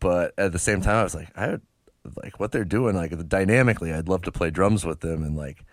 [0.00, 1.58] but at the same time, I was like, I
[2.22, 3.92] like what they're doing, like dynamically.
[3.92, 5.64] I'd love to play drums with them and like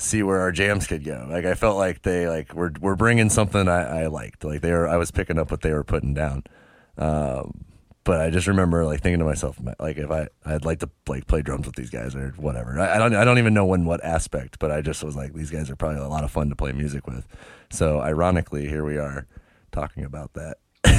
[0.00, 1.26] see where our jams could go.
[1.28, 4.44] Like I felt like they like were were bringing something I, I liked.
[4.44, 6.44] Like they were, I was picking up what they were putting down.
[6.96, 7.64] Um,
[8.02, 11.26] but I just remember like thinking to myself, like if I I'd like to like
[11.26, 12.80] play drums with these guys or whatever.
[12.80, 15.34] I, I don't I don't even know in what aspect, but I just was like
[15.34, 17.26] these guys are probably a lot of fun to play music with.
[17.70, 19.26] So ironically, here we are
[19.70, 20.56] talking about that.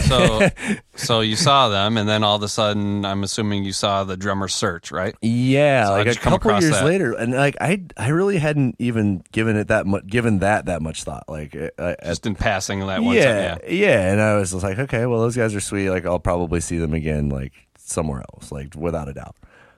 [0.07, 0.47] So,
[0.95, 4.17] so you saw them, and then all of a sudden, I'm assuming you saw the
[4.17, 5.15] drummer search, right?
[5.21, 6.85] Yeah, So like a couple years that?
[6.85, 10.81] later, and like I, I really hadn't even given it that much, given that that
[10.81, 11.23] much thought.
[11.27, 13.59] Like, I, I- Just in passing that one yeah, time.
[13.69, 15.89] yeah, and I was just like, okay, well, those guys are sweet.
[15.89, 19.35] Like, I'll probably see them again, like somewhere else, like without a doubt.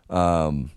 [0.10, 0.72] Um,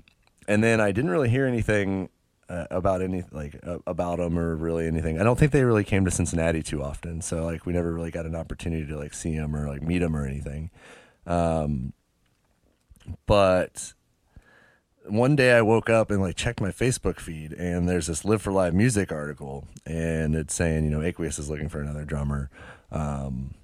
[0.49, 2.09] and then I didn't really hear anything
[2.49, 5.21] uh, about any like uh, about them or really anything.
[5.21, 8.11] I don't think they really came to Cincinnati too often, so like we never really
[8.11, 10.71] got an opportunity to like see them or like meet them or anything.
[11.27, 11.93] Um,
[13.27, 13.95] but
[15.09, 18.43] one day I woke up and like checked my Facebook feed, and there's this Live
[18.43, 22.51] for Live music article, and it's saying you know Aqueous is looking for another drummer,
[22.91, 23.55] um,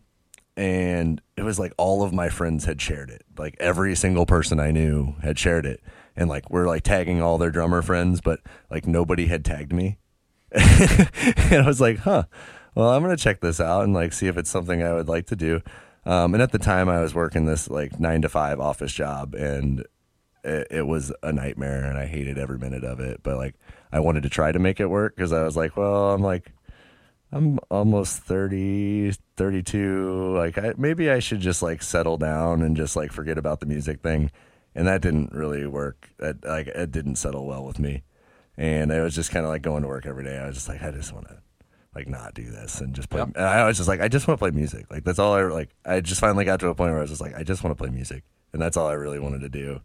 [0.56, 4.60] and it was like all of my friends had shared it, like every single person
[4.60, 5.80] I knew had shared it,
[6.16, 9.98] and like we're like tagging all their drummer friends, but like nobody had tagged me,
[10.52, 12.24] and I was like, huh,
[12.74, 15.26] well I'm gonna check this out and like see if it's something I would like
[15.26, 15.60] to do.
[16.04, 19.34] Um, and at the time, I was working this like nine to five office job,
[19.34, 19.84] and
[20.44, 23.22] it, it was a nightmare and I hated every minute of it.
[23.22, 23.54] But like,
[23.92, 26.52] I wanted to try to make it work because I was like, well, I'm like,
[27.30, 30.36] I'm almost 30, 32.
[30.36, 33.66] Like, I, maybe I should just like settle down and just like forget about the
[33.66, 34.30] music thing.
[34.74, 36.10] And that didn't really work.
[36.18, 38.02] That like, it didn't settle well with me.
[38.56, 40.38] And I was just kind of like going to work every day.
[40.38, 41.38] I was just like, I just want to
[41.94, 43.20] like not do this and just play.
[43.20, 43.32] Yep.
[43.36, 44.86] And I was just like, I just want to play music.
[44.90, 45.70] Like that's all I like.
[45.84, 47.76] I just finally got to a point where I was just like, I just want
[47.76, 49.80] to play music, and that's all I really wanted to do.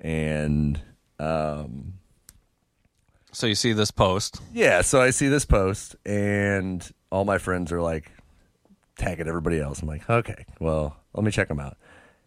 [0.00, 0.80] And
[1.18, 1.94] um,
[3.32, 4.40] So you see this post.
[4.52, 8.10] yeah, so I see this post, and all my friends are like
[8.96, 9.80] tagging everybody else.
[9.80, 11.76] I'm like, okay, well, let me check them out.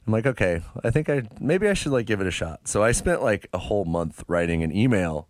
[0.08, 2.68] I'm like, okay, I think I maybe I should like give it a shot.
[2.68, 5.28] So I spent like a whole month writing an email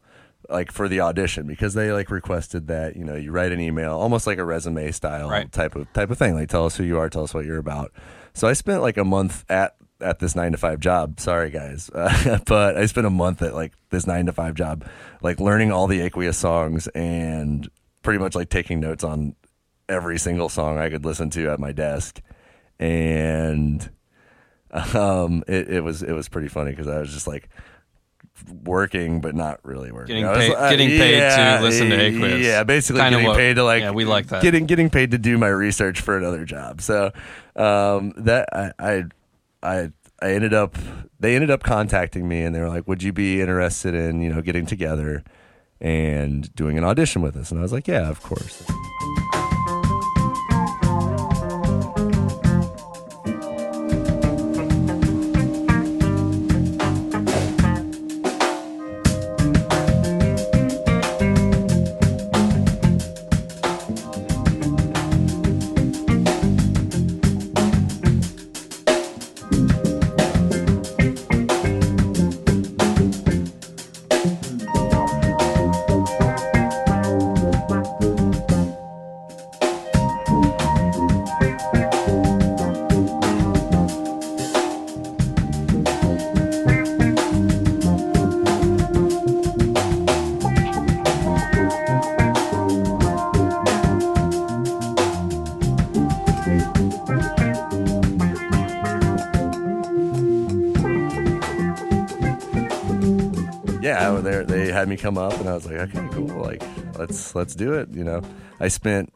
[0.50, 3.94] like for the audition because they like requested that, you know, you write an email
[3.94, 5.52] almost like a resume style Right.
[5.52, 6.36] type of type of thing.
[6.36, 7.94] Like tell us who you are, tell us what you're about.
[8.34, 11.20] So I spent like a month at at this 9 to 5 job.
[11.22, 11.90] Sorry guys.
[11.90, 14.86] Uh, but I spent a month at like this 9 to 5 job
[15.22, 17.68] like learning all the Aqueous songs and
[18.04, 19.36] pretty much like taking notes on
[19.88, 22.22] every single song I could listen to at my desk.
[22.78, 23.90] And
[24.96, 27.50] um, it, it was it was pretty funny because I was just like
[28.64, 30.08] working but not really working.
[30.16, 32.46] Getting I was paid- like- getting paid to listen to Aqueous.
[32.46, 34.42] Yeah, basically Kinda getting what- paid to like yeah, we like that.
[34.42, 36.82] Getting getting paid to do my research for another job.
[36.82, 37.12] So
[37.56, 39.04] um, that I, I
[39.64, 40.76] I I ended up
[41.20, 44.34] they ended up contacting me and they were like, "Would you be interested in you
[44.34, 45.24] know getting together
[45.80, 48.64] and doing an audition with us?" And I was like, "Yeah, of course."
[105.06, 106.64] Come up, and I was like, okay, cool, like
[106.98, 107.90] let's let's do it.
[107.92, 108.24] You know,
[108.60, 109.14] I spent,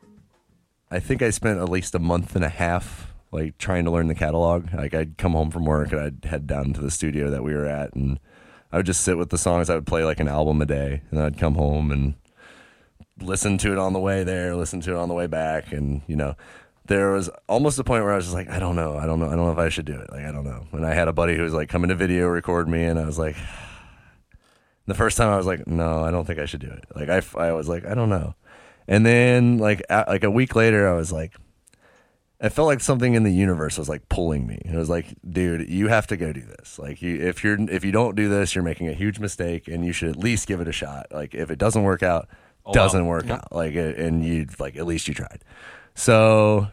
[0.92, 4.08] I think I spent at least a month and a half like trying to learn
[4.08, 4.72] the catalog.
[4.72, 7.56] Like I'd come home from work and I'd head down to the studio that we
[7.56, 8.20] were at, and
[8.72, 9.68] I would just sit with the songs.
[9.68, 12.14] I would play like an album a day, and I'd come home and
[13.20, 16.04] listen to it on the way there, listen to it on the way back, and
[16.06, 16.36] you know.
[16.86, 19.20] There was almost a point where I was just like, I don't know, I don't
[19.20, 20.10] know, I don't know if I should do it.
[20.12, 20.66] Like, I don't know.
[20.72, 23.06] And I had a buddy who was like, coming to video, record me, and I
[23.06, 23.36] was like,
[24.90, 26.86] the first time I was like, no, I don't think I should do it.
[26.96, 28.36] Like I, I was like, I don't know.
[28.88, 31.34] And then like a, like a week later, I was like,
[32.42, 34.62] I felt like something in the universe was like pulling me.
[34.64, 36.80] It was like, dude, you have to go do this.
[36.80, 39.86] Like you, if you're if you don't do this, you're making a huge mistake, and
[39.86, 41.08] you should at least give it a shot.
[41.12, 42.28] Like if it doesn't work out,
[42.66, 43.10] Oh, doesn't wow.
[43.12, 43.36] work Yeah.
[43.36, 43.52] out.
[43.52, 45.44] Like and you like at least you tried.
[45.96, 46.68] So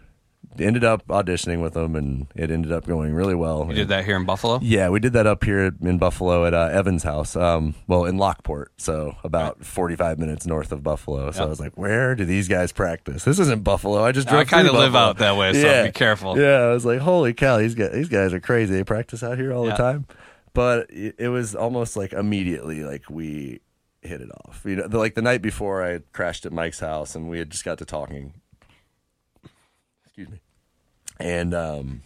[0.59, 3.67] ended up auditioning with them, and it ended up going really well.
[3.69, 4.59] You did that here in Buffalo?
[4.63, 7.37] Yeah, we did that up here in Buffalo at uh, Evan's house.
[7.37, 11.31] Um, well, in Lockport, so about forty-five minutes north of Buffalo.
[11.31, 11.47] So Yeah.
[11.47, 13.25] I was like, "Where do these guys practice?
[13.25, 14.05] This isn't Buffalo.
[14.05, 14.41] I just drove.
[14.41, 16.39] I kinda live out that way, so be careful.
[16.39, 18.75] Yeah, I was like, "Holy cow, these guys, these guys are crazy.
[18.75, 19.73] They practice out here all Yeah.
[19.73, 20.07] the time."
[20.55, 23.61] But it, it was almost like immediately, like we
[24.01, 24.63] hit it off.
[24.65, 27.51] You know, the, like the night before, I crashed at Mike's house, and we had
[27.51, 28.33] just got to talking.
[30.17, 30.41] Excuse me,
[31.21, 32.03] and um,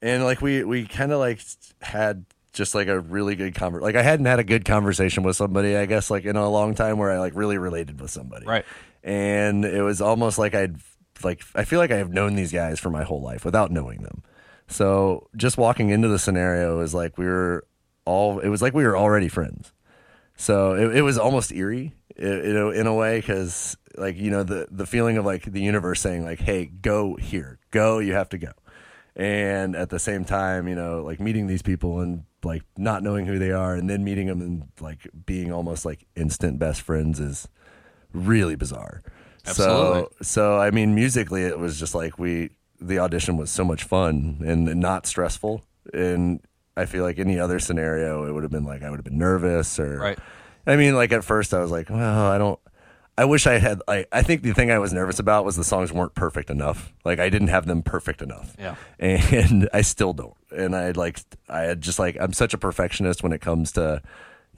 [0.00, 1.42] and like we we kind of like
[1.82, 5.36] had just like a really good conver like I hadn't had a good conversation with
[5.36, 8.46] somebody I guess like in a long time where I like really related with somebody.
[8.46, 8.64] Right.
[9.04, 10.76] and it was almost like I'd
[11.22, 14.00] like I feel like I have known these guys for my whole life without knowing
[14.00, 14.22] them.
[14.68, 17.66] So just walking into the scenario is like we were
[18.06, 19.70] all it was like we were already friends.
[20.38, 24.42] So it, it was almost eerie in a, in a way because like you know
[24.42, 27.58] the the feeling of like the universe saying like hey go here.
[27.70, 27.98] Go.
[27.98, 28.52] You have to go.
[29.14, 33.26] And at the same time you know like meeting these people and like not knowing
[33.26, 37.18] who they are and then meeting them and like being almost like instant best friends
[37.20, 37.48] is
[38.12, 39.02] really bizarre.
[39.46, 40.02] Absolutely.
[40.02, 42.50] so so i mean musically it was just like we
[42.80, 45.64] the audition was so much fun and not stressful.
[45.94, 46.40] And
[46.76, 49.18] i feel like any other scenario it would have been like i would have been
[49.18, 50.18] nervous or Right.
[50.66, 52.58] I mean, like at first I was like, well, I don't.
[53.18, 53.80] I wish I had.
[53.88, 56.92] I I think the thing I was nervous about was the songs weren't perfect enough.
[57.04, 58.54] Like I didn't have them perfect enough.
[58.58, 58.74] Yeah.
[58.98, 60.34] And I still don't.
[60.50, 61.20] And I like.
[61.48, 62.16] I had just like.
[62.20, 64.02] I'm such a perfectionist when it comes to.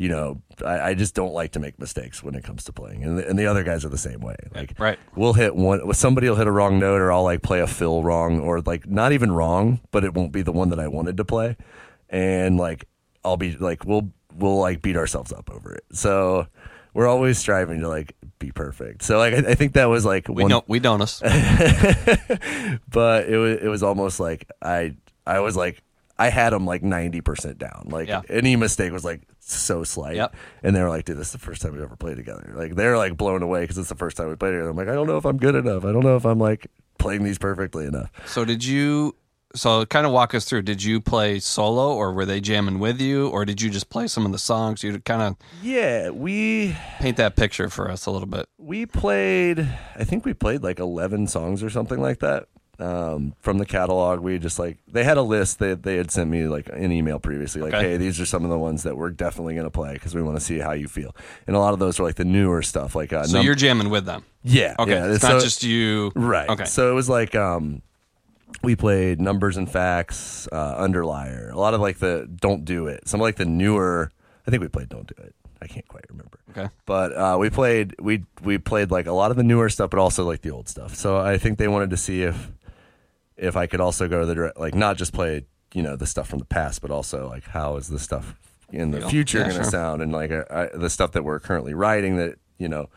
[0.00, 3.02] You know, I, I just don't like to make mistakes when it comes to playing,
[3.02, 4.36] and the, and the other guys are the same way.
[4.54, 4.96] Like, Right.
[5.16, 5.92] we'll hit one.
[5.92, 8.88] Somebody will hit a wrong note, or I'll like play a fill wrong, or like
[8.88, 11.56] not even wrong, but it won't be the one that I wanted to play,
[12.08, 12.84] and like
[13.24, 15.84] I'll be like, we'll we'll like beat ourselves up over it.
[15.92, 16.46] So
[16.94, 19.02] we're always striving to like be perfect.
[19.02, 21.20] So like I, I think that was like We one, don't we don't us.
[22.90, 24.94] but it was it was almost like I
[25.26, 25.82] I was like
[26.18, 27.86] I had them like ninety percent down.
[27.90, 28.22] Like Yeah.
[28.28, 30.16] any mistake was like so slight.
[30.16, 30.34] Yep.
[30.62, 32.74] And they were like, "Dude, this is the first time we ever played together." Like
[32.74, 34.70] they're like blown away because it's the first time we played together.
[34.70, 35.84] I'm like, I don't know if I'm good enough.
[35.84, 36.66] I don't know if I'm like
[36.98, 38.10] playing these perfectly enough.
[38.26, 39.14] So did you
[39.54, 40.62] so kind of walk us through.
[40.62, 44.06] Did you play solo or were they jamming with you or did you just play
[44.06, 44.82] some of the songs?
[44.82, 48.46] You kind of Yeah, we paint that picture for us a little bit.
[48.58, 49.60] we played.
[49.96, 52.46] I think we played like eleven songs or something like that.
[52.80, 56.30] Um, from the catalog, we just like they had a list that they had sent
[56.30, 57.90] me like an email previously, like, Okay.
[57.90, 60.22] "Hey, these are some of the ones that we're definitely going to play because we
[60.22, 61.12] want to see how you feel."
[61.48, 63.56] And a lot of those were like the newer stuff, like uh, So num- you're
[63.56, 64.22] jamming with them.
[64.44, 64.92] yeah, Okay.
[64.92, 65.06] yeah.
[65.12, 66.12] it's So- not just you.
[66.14, 66.48] Right.
[66.48, 66.66] Okay.
[66.66, 67.82] So it was like um
[68.62, 71.50] we played numbers and facts, uh underlier.
[71.50, 73.08] A lot of like the don't do it.
[73.08, 74.10] Some of like the newer
[74.46, 75.34] I think we played don't do it.
[75.60, 76.38] I can't quite remember.
[76.50, 76.68] Okay.
[76.86, 79.98] But uh we played we we played like a lot of the newer stuff but
[80.00, 80.94] also like the old stuff.
[80.94, 82.50] So I think they wanted to see if
[83.36, 86.28] if I could also go the direct like not just play, you know, the stuff
[86.28, 88.34] from the past but also like how is the stuff
[88.70, 89.70] in the future Yeah, going to sure.
[89.70, 92.88] sound and like uh, I, the stuff that we're currently writing that, you know,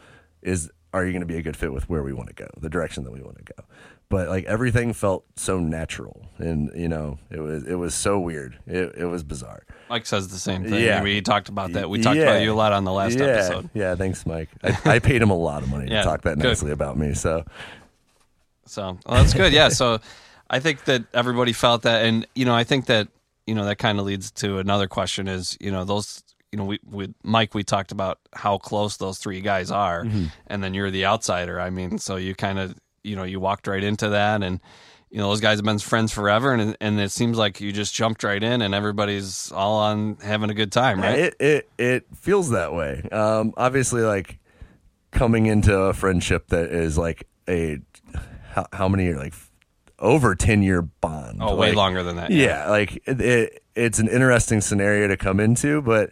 [0.42, 2.48] is are you going to be a good fit with where we want to go,
[2.60, 3.64] the direction that we want to go.
[4.12, 8.60] But like everything felt so natural, and you know, it was it was so weird.
[8.68, 9.64] It it was bizarre.
[9.90, 10.84] Mike says the same thing.
[10.84, 11.02] Yeah.
[11.02, 11.90] We talked about that.
[11.90, 12.24] We talked Yeah.
[12.24, 13.26] about you a lot on the last yeah.
[13.26, 13.70] episode.
[13.74, 14.50] Yeah, thanks, Mike.
[14.64, 16.48] I, I paid him a lot of money to talk that good.
[16.50, 17.14] nicely about me.
[17.14, 17.44] So
[18.66, 19.54] So well, that's good.
[19.54, 19.70] Yeah.
[19.70, 20.00] So
[20.50, 23.08] I think that everybody felt that, and you know, I think that
[23.48, 26.66] you know that kind of leads to another question: is you know those you know
[26.66, 30.26] we with Mike we talked about how close those three guys are, Mm-hmm.
[30.48, 31.60] and then you're the outsider.
[31.60, 34.60] I mean, so you kind of you know you walked right into that, and
[35.10, 37.94] you know those guys have been friends forever, and and it seems like you just
[37.94, 41.20] jumped right in, and everybody's all on having a good time, right?
[41.20, 43.02] It it it feels that way.
[43.12, 44.40] Um, obviously, like
[45.12, 47.80] coming into a friendship that is like a
[48.52, 49.34] how, how many like
[50.00, 51.40] over ten year bond.
[51.42, 52.32] oh, way Like, longer than that.
[52.32, 56.12] Yeah, like it, it, it's an interesting scenario to come into, but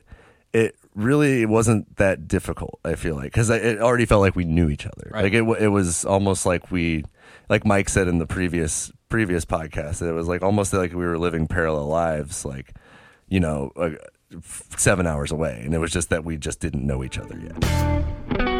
[0.54, 2.80] it really it wasn't that difficult.
[2.84, 5.12] I feel like because it already felt like we knew each other.
[5.12, 5.24] Right.
[5.24, 7.06] Like it, it was almost like we,
[7.50, 10.02] like Mike said in the previous previous podcast.
[10.02, 12.74] It was like almost like we were living parallel lives, like
[13.28, 13.92] you know, uh,
[14.78, 18.59] seven hours away, and it was just that we just didn't know each other yet.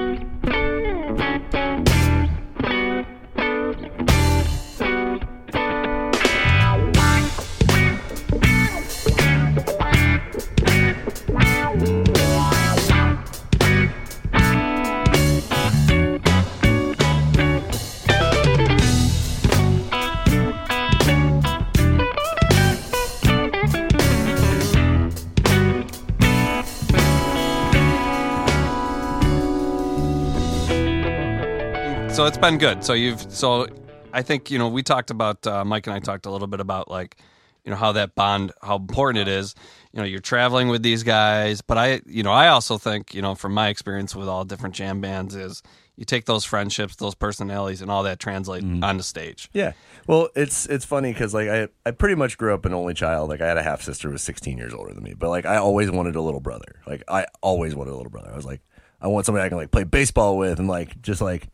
[32.20, 32.84] So it's been good.
[32.84, 33.66] So you've so
[34.12, 36.60] I think you know we talked about uh, Mike and I talked a little bit
[36.60, 37.16] about like
[37.64, 39.56] you know how that bond how important it is.
[39.94, 43.22] You know you're traveling with these guys, but I you know I also think you
[43.22, 45.64] know from my experience with all different jam bands is
[45.96, 49.50] you take those friendships, those personalities, and all that translate on the stage.
[49.54, 49.72] Yeah.
[50.06, 53.30] Well, it's it's funny because like I I pretty much grew up an only child.
[53.30, 55.46] Like I had a half sister who was 16 years older than me, but like
[55.46, 56.82] I always wanted a little brother.
[56.86, 58.30] Like I always wanted a little brother.
[58.30, 58.60] I was like
[59.02, 61.48] I want somebody I can like play baseball with and like just like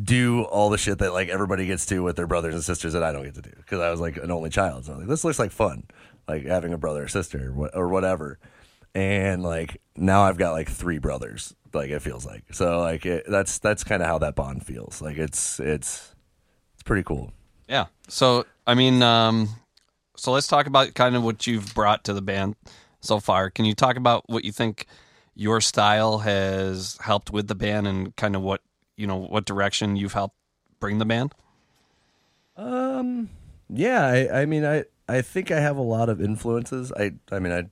[0.00, 3.02] do all the shit that like everybody gets to with their brothers and sisters that
[3.02, 4.86] I don't get to do because I was like an only child.
[4.86, 5.84] So like this looks like fun,
[6.26, 8.38] like having a brother or sister or, or whatever.
[8.94, 11.54] And like now I've got like three brothers.
[11.74, 15.00] Like it feels like so like it, that's that's kind of how that bond feels.
[15.02, 16.14] Like it's it's
[16.74, 17.32] it's pretty cool.
[17.68, 17.86] Yeah.
[18.08, 19.48] So I mean, um,
[20.16, 22.56] so let's talk about kind of what you've brought to the band
[23.00, 23.50] so far.
[23.50, 24.86] Can you talk about what you think
[25.34, 28.60] your style has helped with the band and kind of what
[28.96, 30.36] you know what direction you've helped
[30.80, 31.34] bring the band?
[32.56, 33.30] Um.
[33.68, 34.06] Yeah.
[34.06, 34.42] I.
[34.42, 34.64] I mean.
[34.64, 34.84] I.
[35.08, 36.92] I think I have a lot of influences.
[36.92, 37.12] I.
[37.30, 37.52] I mean.
[37.52, 37.64] I.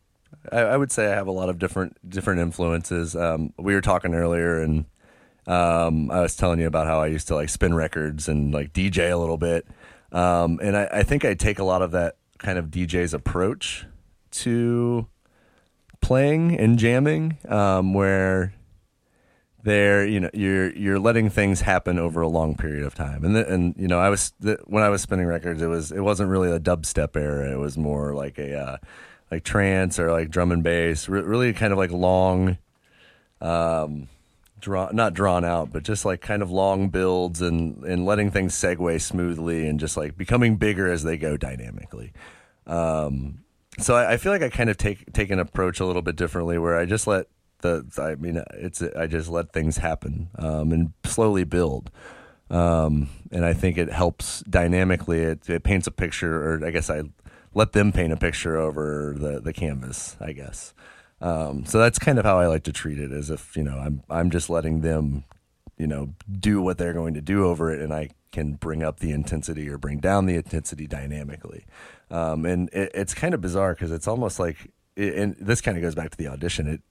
[0.51, 3.15] I, I would say I have a lot of different different influences.
[3.15, 3.53] Um.
[3.59, 4.87] We were talking earlier, and
[5.47, 8.73] um, I was telling you about how I used to like spin records and like
[8.73, 9.67] DJ a little bit.
[10.13, 10.59] Um.
[10.63, 10.89] And I.
[10.91, 13.87] I think I take a lot of that kind of DJ's approach
[14.31, 15.07] to
[16.01, 18.55] playing and jamming, um, where
[19.63, 23.25] there you know you're you're letting things happen over a long period of time.
[23.25, 25.93] And the, and you know I was the, when I was spinning records it was
[25.93, 27.51] it wasn't really a dubstep era.
[27.53, 28.77] It was more like a uh,
[29.31, 32.59] like trance or like drum and bass re- really kind of like long
[33.41, 34.09] um
[34.61, 38.55] draw not drawn out but just like kind of long builds and and letting things
[38.55, 42.13] segue smoothly and just like becoming bigger as they go dynamically.
[42.67, 43.45] Um
[43.79, 46.17] so I, I feel like I kind of take take an approach a little bit
[46.17, 47.27] differently where I just let
[47.63, 51.91] the I mean it's I just let things happen um, and slowly build.
[52.51, 55.21] Um, and I think it helps dynamically.
[55.21, 57.03] It, it paints a picture, or I guess I
[57.55, 60.17] let them paint a picture over the the canvas.
[60.21, 60.75] I guess.
[61.21, 63.79] Um, so that's kind of how I like to treat it, as if you know
[63.79, 65.25] I'm I'm just letting them,
[65.77, 69.01] you know, do what they're going to do over it, and I can bring up
[69.01, 71.67] the intensity or bring down the intensity dynamically.
[72.11, 75.83] Um, and it, it's kind of bizarre because it's almost like, and this kind of
[75.83, 76.67] goes back to the audition.
[76.69, 76.83] It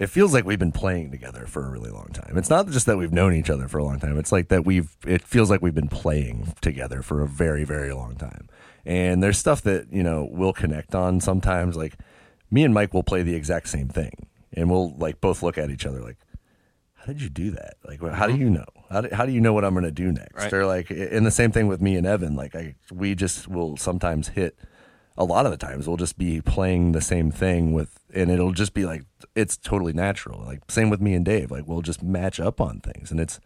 [0.00, 2.38] it feels like we've been playing together for a really long time.
[2.38, 4.18] It's not just that we've known each other for a long time.
[4.18, 7.92] It's like that we've it feels like we've been playing together for a very very
[7.92, 8.48] long time.
[8.86, 11.98] And there's stuff that, you know, we'll connect on sometimes like
[12.50, 15.70] me and Mike will play the exact same thing and we'll like both look at
[15.70, 16.16] each other like
[16.94, 17.74] how did you do that?
[17.84, 18.42] Like how do mm-hmm.
[18.42, 18.66] you know?
[18.90, 20.44] How do, how do you know what I'm going to do next?
[20.44, 20.52] Right.
[20.54, 23.76] Or like and the same thing with me and Evan like I we just will
[23.76, 24.58] sometimes hit
[25.20, 28.52] a lot of the times we'll just be playing the same thing with and it'll
[28.52, 29.04] just be like
[29.36, 30.42] it's totally natural.
[30.44, 31.50] Like same with me and dave.
[31.50, 33.38] Like we'll just match up on things and it's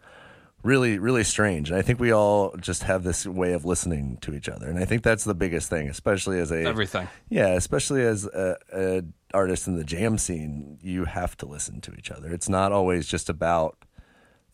[0.63, 1.69] really really strange.
[1.69, 4.79] And i think we all just have this way of listening to each other and
[4.79, 7.07] i think that's the biggest thing especially as a Everything.
[7.29, 9.03] yeah especially as a, a
[9.35, 12.31] artist in the jam scene you have to listen to each other.
[12.31, 13.77] It's not always just about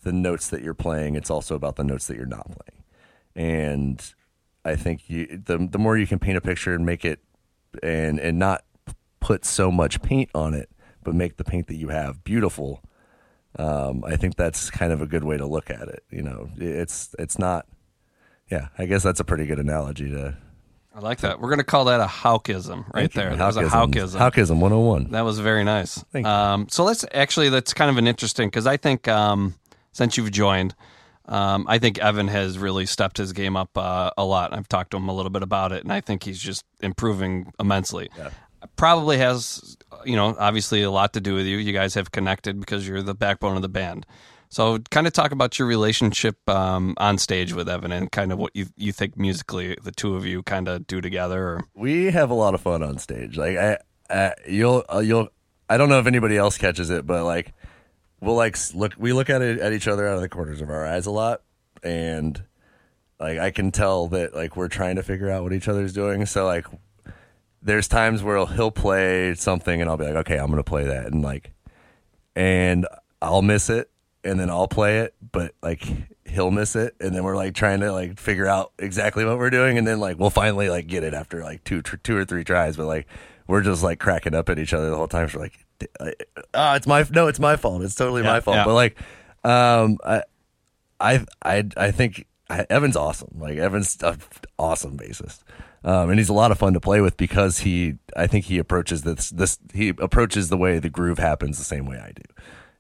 [0.04, 1.16] the notes that you're playing.
[1.16, 2.84] It's also about the notes that you're not playing.
[3.36, 4.14] And
[4.64, 7.20] I think you the the more you can paint a picture and make it
[7.82, 8.64] and and not
[9.20, 10.70] put so much paint on it,
[11.04, 12.84] but make the paint that you have beautiful.
[13.58, 16.04] Um, I think that's kind of a good way to look at it.
[16.10, 17.66] You know, it's it's not.
[18.50, 20.38] Yeah, I guess that's a pretty good analogy to.
[20.94, 21.40] I like that.
[21.40, 23.36] We're gonna call that a Houkism right there.
[23.36, 24.18] That was a Houkism.
[24.18, 25.12] Houkism 101.
[25.12, 26.04] That was very nice.
[26.12, 26.32] Thank you.
[26.32, 29.56] Um, so let's actually that's kind of an interesting because I think um,
[29.94, 30.76] since you've joined,
[31.26, 34.54] um, I think Evan has really stepped his game up uh, a lot.
[34.54, 37.52] I've talked to him a little bit about it, and I think he's just improving
[37.60, 38.10] immensely.
[38.76, 41.58] Probably has you know obviously a lot to do with you.
[41.58, 44.06] You guys have connected because you're the backbone of the band.
[44.52, 48.38] So, kind of talk about your relationship um, on stage with Evan and kind of
[48.38, 51.42] what you you think musically the two of you kind of do together.
[51.42, 53.38] Or we have a lot of fun on stage.
[53.38, 53.78] Like I,
[54.10, 55.30] I you'll, uh, you'll.
[55.70, 57.54] I don't know if anybody else catches it, but like,
[58.22, 58.94] we'll like look.
[58.98, 61.12] We look at it at each other out of the corners of our eyes a
[61.12, 61.42] lot,
[61.84, 62.42] and
[63.20, 66.26] like I can tell that like we're trying to figure out what each other's doing.
[66.26, 66.66] So like
[67.62, 71.08] there's times where he'll play something and I'll be like, okay, I'm gonna play that,
[71.08, 71.52] and like,
[72.36, 72.88] and
[73.22, 73.90] I'll miss it,
[74.24, 75.86] and then I'll play it, but like
[76.26, 79.50] he'll miss it, and then we're like trying to like figure out exactly what we're
[79.50, 82.44] doing, and then like we'll finally like get it after like two two or three
[82.44, 83.08] tries, but like
[83.48, 85.28] we're just like cracking up at each other the whole time.
[85.28, 85.66] So like,
[86.54, 87.82] ah, it's my no, it's my fault.
[87.82, 88.58] It's totally Yeah, my fault.
[88.58, 88.66] yeah.
[88.66, 88.98] But like,
[89.44, 90.24] um, I,
[91.00, 93.38] I, I, I think Evan's awesome.
[93.40, 94.20] Like Evan's an
[94.60, 95.40] awesome bassist.
[95.84, 98.60] Um, and he's a lot of fun to play with because he, I think he
[98.60, 102.22] approaches this, this, he approaches the way the groove happens the same way I do.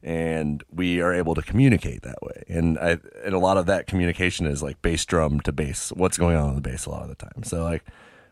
[0.04, 2.44] And we are able to communicate that way.
[2.48, 6.18] And I, and a lot of that communication is like bass drum to bass, what's
[6.18, 7.44] going on in the bass a lot of the time.
[7.44, 7.84] So like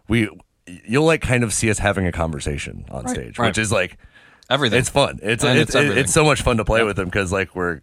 [0.08, 0.30] we,
[0.68, 3.48] you'll like kind of see us having a conversation on stage, right.
[3.48, 3.98] which is like,
[4.50, 4.80] Everything.
[4.80, 5.20] it's fun.
[5.22, 7.82] It's And it's, it's it's, so much fun to play with them because like we're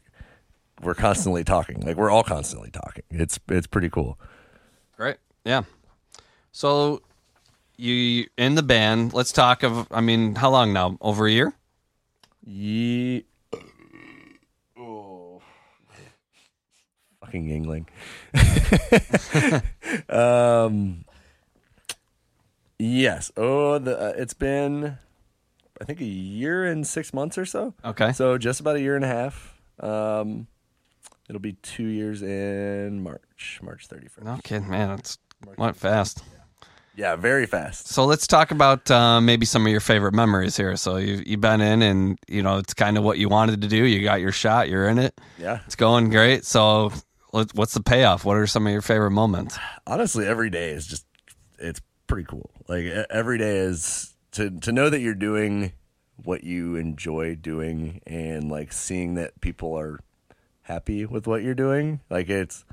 [0.82, 1.80] we're constantly talking.
[1.80, 3.04] Like we're all constantly talking.
[3.10, 4.18] It's it's pretty cool.
[4.96, 5.16] Great.
[5.44, 5.62] Yeah.
[6.50, 7.02] So
[7.76, 10.98] you in the band, let's talk of I mean, how long now?
[11.00, 11.54] Over a year?
[12.44, 13.24] Ye.
[14.78, 15.40] Oh.
[17.20, 17.86] Fucking Yuengling.
[20.08, 21.04] um.
[22.78, 23.32] Yes.
[23.36, 24.98] Oh, the uh, it's been,
[25.80, 27.74] I think a year and six months or so.
[27.84, 28.12] Okay.
[28.12, 29.54] So just about a year and a half.
[29.80, 30.46] Um,
[31.28, 34.24] it'll be two years in March, March thirty first.
[34.24, 34.90] No kidding, man.
[34.98, 35.18] It's
[35.58, 36.22] went fast.
[36.94, 37.88] Yeah, very fast.
[37.88, 40.76] So let's talk about uh, maybe some of your favorite memories here.
[40.76, 43.68] So you you've been in, and you know it's kind of what you wanted to
[43.68, 43.84] do.
[43.84, 44.70] You got your shot.
[44.70, 45.14] You're in it.
[45.38, 45.60] Yeah.
[45.66, 46.46] It's going great.
[46.46, 46.90] So
[47.32, 48.24] what's the payoff?
[48.24, 49.58] What are some of your favorite moments?
[49.86, 51.04] honestly every day is just
[51.58, 55.72] it's pretty cool like every day is to to know that you're doing
[56.22, 60.00] what you enjoy doing and like seeing that people are
[60.62, 62.64] happy with what you're doing like it's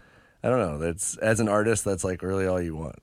[0.43, 2.95] i don't know that's as an artist that's like really all you want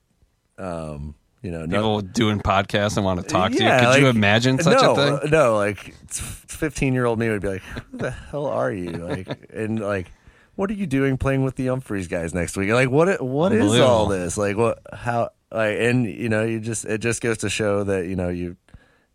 [0.59, 3.65] um you know no, People doing podcasts and want to talk to you.
[3.65, 5.31] Yeah, Could you imagine such no, a thing?
[5.31, 9.49] No, like fifteen year old me would be like, "Who the hell are you?" Like,
[9.51, 10.13] and like,
[10.57, 12.69] what are you doing playing with the Umphrey's guys next week?
[12.69, 13.23] Like, what?
[13.23, 14.37] What is all this?
[14.37, 14.81] Like, what?
[14.93, 15.31] How?
[15.53, 18.57] Like, and you know, you just it just goes to show that you know you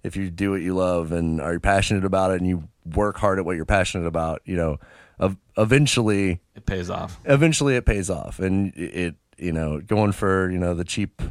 [0.03, 3.39] if you do what you love and are passionate about it and you work hard
[3.39, 4.77] at what you're passionate about, you know,
[5.19, 7.19] ev- eventually It pays off.
[7.25, 11.21] eventually it pays off and it you know going for you know the cheap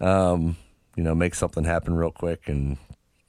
[0.00, 0.56] um
[0.96, 2.76] you know make something happen real quick and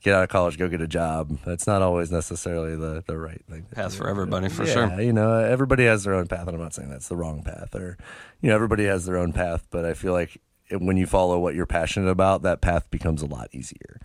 [0.01, 3.41] get out of college go get a job that's not always necessarily the the right
[3.49, 5.01] thing Path for everybody, for yeah, sure.
[5.01, 7.75] you know everybody has their own path and i'm not saying that's the wrong path
[7.75, 7.97] or
[8.41, 10.37] you know everybody has their own path but i feel like
[10.71, 13.99] when you follow what you're passionate about that path becomes a lot easier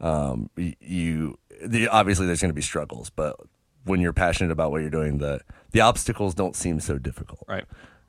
[0.00, 3.36] um you the, obviously there's going to be struggles but
[3.84, 5.40] when you're passionate about what you're doing the
[5.70, 7.64] the obstacles don't seem so difficult Right.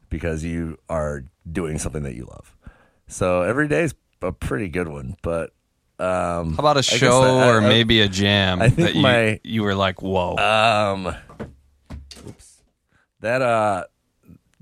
[0.10, 2.56] because you are doing something that you love.
[3.08, 5.52] So every day is a pretty good one, but
[6.00, 9.02] um, How about a show that- or I- maybe a jam I think that you,
[9.02, 10.36] my- you were like, whoa.
[10.38, 11.16] um,
[12.28, 12.62] oops,
[13.22, 13.86] that uh,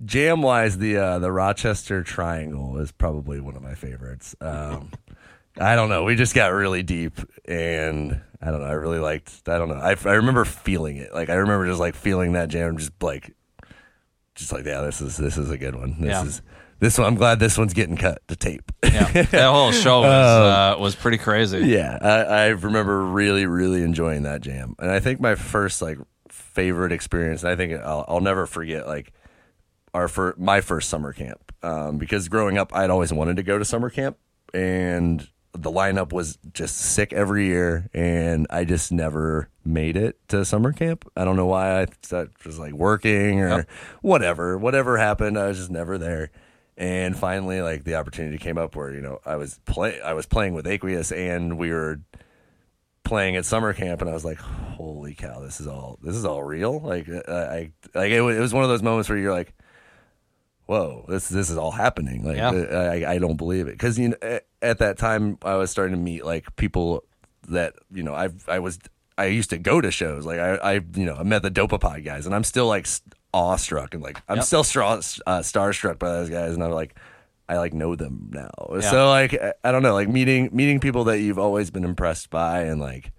[0.04, 4.36] jam wise, the uh, the Rochester Triangle is probably one of my favorites.
[4.42, 4.92] Um,
[5.60, 7.14] I don't know, we just got really deep,
[7.46, 9.48] and I don't know, I really liked.
[9.48, 12.50] I don't know, I I remember feeling it, like I remember just like feeling that
[12.50, 13.36] jam, just like,
[14.36, 16.00] just like yeah, this is this is a good one.
[16.00, 16.24] This Yeah.
[16.26, 16.42] is
[16.80, 17.06] this one.
[17.08, 18.72] I'm glad this one's getting cut to tape.
[18.84, 19.12] yeah.
[19.12, 21.60] That whole show was, uh, was pretty crazy.
[21.60, 26.00] Yeah, I, I remember really, really enjoying that jam, and I think my first like
[26.30, 27.44] favorite experience.
[27.44, 29.12] And I think I'll, I'll never forget like
[29.94, 33.58] our fir- my first summer camp um, because growing up, I'd always wanted to go
[33.58, 34.18] to summer camp,
[34.54, 40.46] and the lineup was just sick every year, and I just never made it to
[40.46, 41.10] summer camp.
[41.18, 41.82] I don't know why.
[41.82, 43.70] I thought it was like working or Yep.
[44.02, 44.58] whatever.
[44.58, 46.32] Whatever happened, I was just never there.
[46.78, 50.26] And finally, like the opportunity came up where you know I was play I was
[50.26, 52.00] playing with Aqueous, and we were
[53.04, 56.26] playing at summer camp, and I was like, "Holy cow, this is all this is
[56.26, 59.34] all real!" Like I, I like it, it was one of those moments where you're
[59.34, 59.54] like,
[60.72, 62.52] "Whoa, this this is all happening!" Like Yeah.
[62.52, 65.96] I, I don't believe it because you know at, at that time I was starting
[65.96, 67.04] to meet like people
[67.50, 68.80] that you know I I was
[69.18, 72.06] I used to go to shows like I I you know I met the Dopapod
[72.06, 72.88] guys, and I'm still like
[73.34, 74.46] awestruck and like I'm Yep.
[74.46, 76.96] still stra- uh, starstruck by those guys, and I'm like.
[77.50, 78.80] I like know them now, Yeah.
[78.92, 82.30] so like I, I don't know, like meeting meeting people that you've always been impressed
[82.30, 83.12] by, and like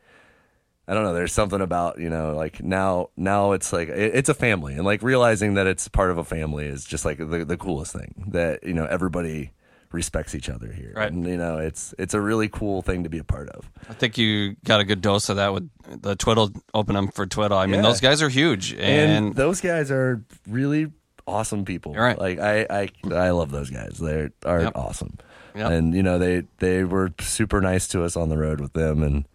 [0.92, 1.14] I don't know.
[1.14, 4.84] There's something about you know, like now, now it's like it, it's a family, and
[4.84, 8.24] like realizing that it's part of a family is just like the the coolest thing.
[8.28, 9.52] That you know everybody
[9.90, 11.10] respects each other here, Right.
[11.10, 13.70] and you know it's it's a really cool thing to be a part of.
[13.88, 15.68] I think you got a good dose of that with
[16.02, 17.56] the Twiddle open them for Twiddle.
[17.58, 17.82] I mean, Yeah.
[17.88, 18.72] those guys are huge.
[18.74, 18.80] And,
[19.26, 20.92] And, those guys are really
[21.26, 21.94] awesome people.
[21.94, 22.18] Right.
[22.18, 23.98] Like I, I, I love those guys.
[23.98, 24.72] They are Yep.
[24.76, 25.18] awesome.
[25.54, 25.70] Yep.
[25.70, 29.02] And you know they they were super nice to us on the road with them,
[29.02, 29.26] and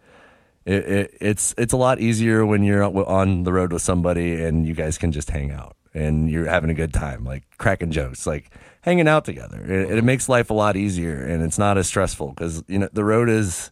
[0.68, 4.66] it, it it's it's a lot easier when you're on the road with somebody and
[4.66, 8.26] you guys can just hang out and you're having a good time, like cracking jokes,
[8.26, 8.50] like
[8.82, 9.58] hanging out together.
[9.64, 12.88] It, it makes life a lot easier, and it's not as stressful because you know
[12.92, 13.70] the road is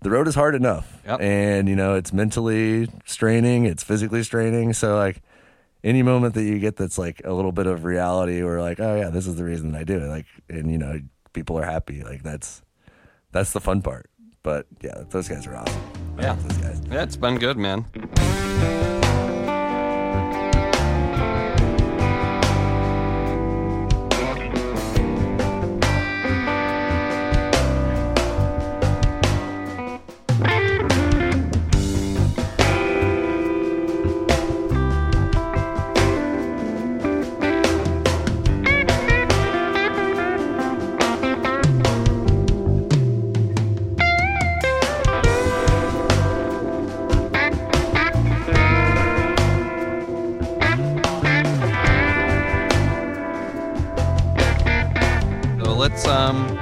[0.00, 1.20] the road is hard enough, Yep.
[1.20, 4.72] and you know it's mentally straining, it's physically straining.
[4.72, 5.20] So like
[5.82, 8.94] any moment that you get that's like a little bit of reality, or like oh
[8.94, 11.00] yeah, this is the reason I do it, like and you know
[11.32, 12.62] people are happy, like that's
[13.32, 14.08] that's the fun part.
[14.44, 15.97] But yeah, those guys are awesome.
[16.18, 16.30] Yeah.
[16.30, 16.80] love those guys.
[16.90, 17.84] Yeah, it's been good, man.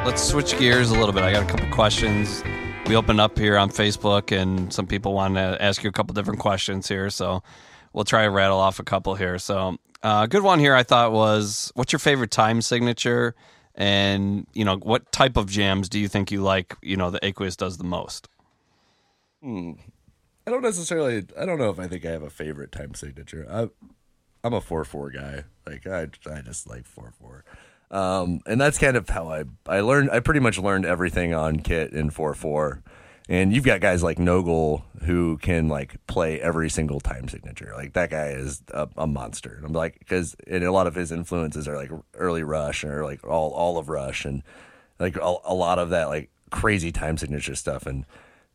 [0.07, 1.24] Let's switch gears a little bit.
[1.24, 2.44] I got a couple questions.
[2.86, 6.14] We opened up here on Facebook, and some people wanted to ask you a couple
[6.14, 7.11] different questions here.
[7.11, 7.42] So
[7.92, 9.36] we'll try to rattle off a couple here.
[9.40, 13.34] So uh, a good one here I thought was, what's your favorite time signature?
[13.74, 16.76] And you know, what type of jams do you think you like?
[16.82, 18.28] You know, the Aqueous does the most.
[19.42, 19.72] Hmm.
[20.46, 21.24] I don't necessarily.
[21.36, 23.44] I don't know if I think I have a favorite time signature.
[23.50, 23.68] I,
[24.44, 25.42] I'm a four four guy.
[25.66, 27.44] Like I, I just like four four,
[27.91, 30.11] um, and that's kind of how I I learned.
[30.11, 32.82] I pretty much learned everything on kit in four four,
[33.28, 37.72] and you've got guys like Nogel who can like play every single time signature.
[37.76, 39.61] Like that guy is a, a monster.
[39.64, 43.24] I'm like because and a lot of his influences are like early Rush or like
[43.24, 44.43] all all of Rush and
[44.99, 48.05] like a, a lot of that like crazy time signature stuff and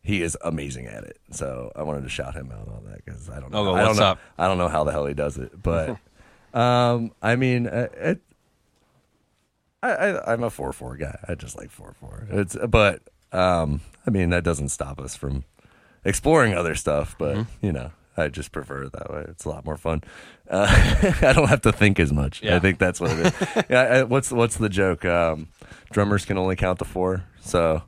[0.02, 1.18] he is amazing at it.
[1.30, 3.68] So I wanted to shout him out on that because I don't know.
[3.68, 4.18] Oh, I don't know, up?
[4.36, 5.96] I don't know how the hell he does it, but
[6.54, 8.22] um, I mean, uh, it,
[9.82, 11.18] I, I I'm a four four guy.
[11.28, 12.26] I just like four four.
[12.30, 13.02] It's but
[13.32, 15.44] um, I mean that doesn't stop us from
[16.04, 17.16] exploring other stuff.
[17.18, 17.66] But Mm-hmm.
[17.66, 19.24] you know, I just prefer it that way.
[19.28, 20.02] It's a lot more fun.
[20.50, 20.66] Uh,
[21.22, 22.42] I don't have to think as much.
[22.42, 22.56] Yeah.
[22.56, 23.64] I think that's what it is.
[23.70, 23.80] yeah.
[23.82, 25.04] I, what's what's the joke?
[25.04, 25.48] Um,
[25.90, 27.82] drummers can only count to four, so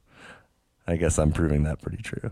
[0.87, 2.31] I guess I'm proving that pretty true.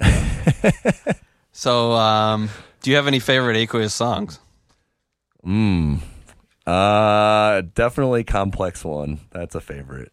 [1.56, 2.48] So, um,
[2.82, 4.40] do you have any favorite Aqueous songs?
[5.46, 6.00] Mm.
[6.66, 9.20] Uh, definitely complex one.
[9.30, 10.12] That's a favorite.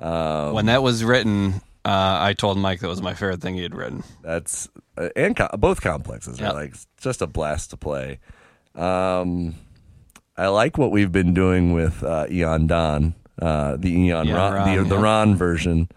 [0.00, 3.62] Um, when that was written, uh, I told Mike that was my favorite thing he
[3.62, 4.02] had written.
[4.22, 4.68] That's
[4.98, 6.50] uh, and co- both complexes Yep.
[6.50, 8.18] are like just a blast to play.
[8.74, 9.54] Um,
[10.36, 14.76] I like what we've been doing with uh, Eon Don, uh, the Eon, Ron, Ron,
[14.76, 14.98] the, the.
[14.98, 15.88] Ron version.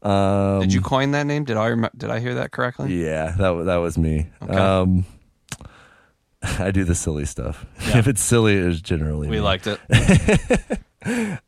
[0.00, 1.44] Um, Did you coin that name?
[1.44, 3.04] Did I rem- did I hear that correctly?
[3.04, 4.28] Yeah, that that was me.
[4.42, 4.56] Okay.
[4.56, 5.04] Um,
[6.58, 7.64] I do the silly stuff.
[7.88, 7.98] Yeah.
[7.98, 9.40] if it's silly, it's generally We me.
[9.40, 9.80] liked it.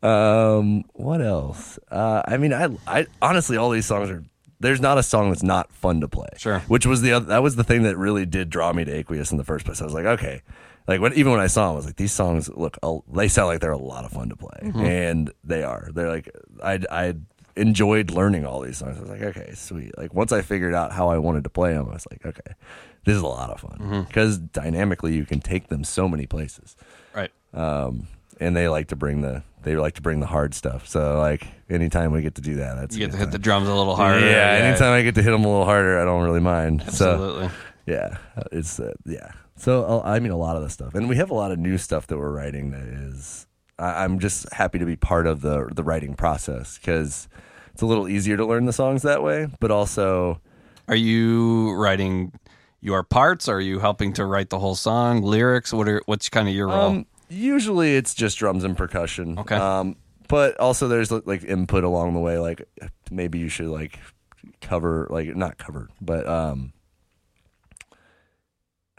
[0.03, 1.79] Um, what else?
[1.89, 4.21] Uh, I mean, I, I honestly, all these songs are.
[4.59, 6.27] There's not a song that's not fun to play.
[6.37, 6.59] Sure.
[6.67, 9.31] Which was the other, that was the thing that really did draw me to Aqueous
[9.31, 9.81] in the first place.
[9.81, 10.41] I was like, okay,
[10.87, 12.77] like when even when I saw them, I was like, these songs look,
[13.13, 14.79] they sound like they're a lot of fun to play, Mm-hmm.
[14.81, 15.89] and they are.
[15.93, 16.29] They're like,
[16.63, 17.13] I I
[17.57, 18.97] enjoyed learning all these songs.
[18.97, 19.97] I was like, okay, sweet.
[19.97, 22.53] Like once I figured out how I wanted to play them, I was like, okay,
[23.05, 24.01] this is a lot of fun Mm-hmm.
[24.03, 26.75] because dynamically you can take them so many places
[27.15, 27.31] Right.
[27.53, 28.07] um,
[28.39, 30.87] and they like to bring the they like to bring the hard stuff.
[30.87, 33.67] So like anytime we get to do that, that's You get to hit the drums
[33.67, 34.19] a little harder.
[34.23, 36.81] Yeah, anytime I get to hit them a little harder, I don't really mind.
[36.91, 37.49] So Absolutely.
[37.87, 38.17] yeah,
[38.51, 39.31] it's uh, yeah.
[39.55, 41.57] So uh, I mean, a lot of the stuff, and we have a lot of
[41.57, 42.69] new stuff that we're writing.
[42.71, 43.47] That is,
[43.79, 47.27] I, I'm just happy to be part of the the writing process because
[47.73, 50.41] it's a little easier to learn the songs that way, but also.
[50.87, 52.31] Are you writing
[52.85, 53.49] your parts?
[53.49, 55.73] Are you helping to write the whole song, lyrics?
[55.73, 56.85] What are what's kind of your role?
[56.85, 59.39] Um, usually it's just drums and percussion.
[59.39, 59.55] Okay.
[59.55, 59.95] Um,
[60.27, 62.37] but also there's like input along the way.
[62.37, 62.61] Like
[63.09, 63.99] maybe you should like
[64.61, 66.73] cover, like not cover, but um,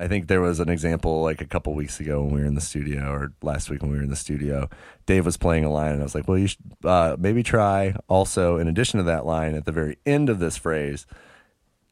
[0.01, 2.57] I think there was an example like a couple weeks ago when we were in
[2.57, 4.69] the studio, or last week when we were in the studio.
[5.07, 7.95] Dave was playing a line, and I was like, "Well, you should uh, maybe try
[8.09, 11.07] also in addition to that line at the very end of this phrase."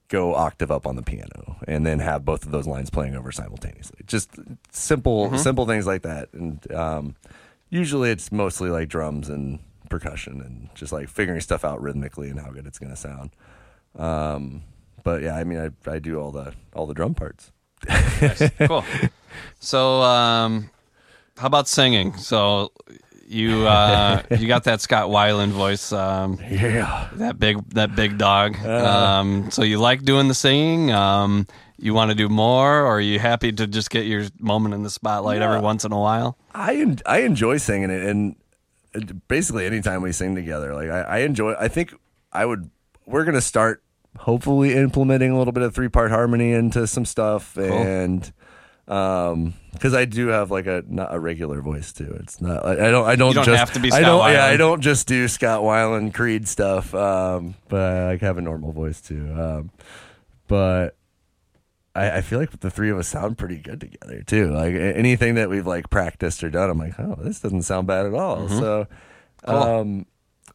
[0.09, 3.33] Go octave up on the piano and then have both of those lines playing over
[3.33, 4.01] simultaneously.
[4.07, 4.31] Just
[4.71, 6.29] simple simple things like that.
[6.33, 7.17] And um,
[7.71, 9.59] usually it's mostly like drums and
[9.91, 13.31] percussion and just like figuring stuff out rhythmically and how good it's going to sound.
[13.97, 14.63] Um,
[15.03, 17.53] but yeah, I mean, I, I do all the all the drum parts.
[17.89, 18.51] Nice.
[18.67, 18.85] cool.
[19.61, 20.71] So, um,
[21.37, 22.17] How about singing?
[22.17, 22.73] So
[23.27, 25.93] you uh, you got that Scott Weiland voice.
[25.93, 27.09] Um, Yeah.
[27.15, 28.57] that big that big dog.
[28.65, 30.91] Um, so you like doing the singing?
[30.93, 31.47] Um,
[31.77, 34.83] you want to do more, or are you happy to just get your moment in
[34.85, 36.39] the spotlight every once in a while?
[36.55, 38.37] I en- I enjoy singing it, and
[39.29, 41.55] basically anytime we sing together, like I, I enjoy.
[41.55, 41.95] I think
[42.33, 42.71] I would.
[43.07, 43.83] We're gonna start
[44.19, 48.33] hopefully implementing a little bit of three part harmony into some stuff, and
[48.87, 52.17] um, because I do have like a not a regular voice too.
[52.21, 52.65] It's not.
[52.65, 53.07] I, I don't.
[53.07, 53.35] I don't.
[53.35, 54.31] Don't just, have to be I don't.
[54.33, 56.95] Yeah, I don't just do Scott Weiland Creed stuff.
[56.95, 59.33] Um, but I like have a normal voice too.
[59.39, 59.71] Um,
[60.49, 60.97] but
[61.95, 64.51] I, I feel like the three of us sound pretty good together too.
[64.53, 68.07] Like anything that we've like practiced or done, I'm like, oh, this doesn't sound bad
[68.07, 68.49] at all.
[68.49, 68.87] So,
[69.47, 69.55] Cool.
[69.55, 70.07] um,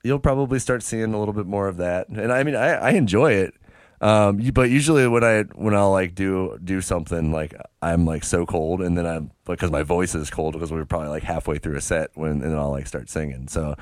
[0.04, 2.10] you'll probably start seeing a little bit more of that.
[2.10, 3.54] And I mean, I, I enjoy it.
[4.02, 8.46] Um, but usually when I when I'll like do do something like I'm like so
[8.46, 11.58] cold, and then I'm because my voice is cold because we were probably like halfway
[11.58, 13.48] through a set when and then I'll like start singing.
[13.48, 13.76] So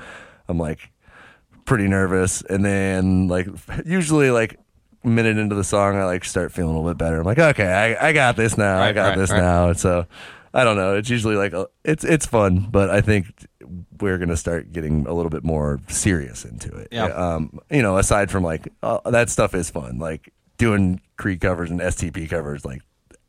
[0.48, 0.90] I'm like
[1.64, 3.46] pretty nervous, and then like
[3.86, 4.58] usually like
[5.04, 7.20] a minute into the song, I like start feeling a little bit better.
[7.20, 8.80] I'm like, okay, I, I got this now.
[8.80, 9.40] I got right, this right.
[9.40, 9.68] now.
[9.68, 10.06] And so
[10.54, 10.96] I don't know.
[10.96, 13.26] It's usually like a, it's it's fun, but I think
[14.00, 16.88] we're gonna start getting a little bit more serious into it.
[16.90, 17.06] Yeah.
[17.06, 19.98] Um, you know, aside from like uh, that stuff is fun.
[19.98, 22.82] Like doing Creed covers and STP covers, like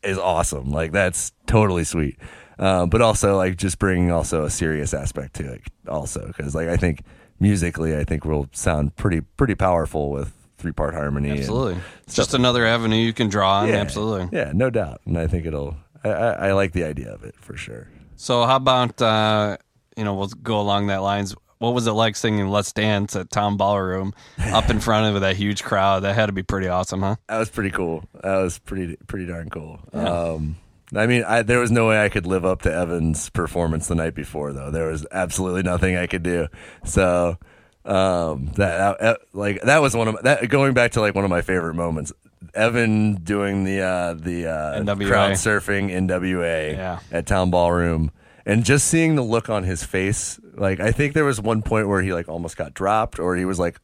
[0.04, 0.72] is awesome.
[0.72, 2.18] Like that's totally sweet.
[2.58, 6.68] Um, but also like just bringing also a serious aspect to it also because like
[6.68, 7.04] I think
[7.40, 11.32] musically I think we'll sound pretty pretty powerful with three part harmony.
[11.32, 13.70] Absolutely, it's just another avenue you can draw on.
[13.70, 14.38] yeah, Absolutely.
[14.38, 15.02] Yeah, no doubt.
[15.06, 15.78] And I think it'll.
[16.04, 17.88] I, I, I like the idea of it for sure.
[18.16, 19.58] So how about uh,
[19.96, 21.36] you know we'll go along that lines.
[21.60, 25.36] What was it like singing "Let's Dance" at Town Ballroom up in front of that
[25.36, 26.04] huge crowd?
[26.04, 27.18] That had to be pretty awesome, huh?
[27.28, 28.04] That was pretty cool.
[28.24, 29.80] That was pretty pretty darn cool.
[29.94, 30.56] Um,
[30.96, 33.96] I mean, I, there was no way I could live up to Evan's performance the
[33.96, 34.72] night before, though.
[34.72, 36.48] There was absolutely nothing I could do.
[36.84, 37.38] So
[37.86, 41.26] um, that uh, like that was one of my, that going back to like one
[41.26, 42.12] of my favorite moments.
[42.54, 45.08] Evan doing the uh, the uh, NWA.
[45.08, 47.00] crowd surfing NWA Yeah.
[47.12, 48.12] at Town Ballroom.
[48.46, 51.88] And just seeing the look on his face, like I think there was one point
[51.88, 53.80] where he like almost got dropped, or he was like,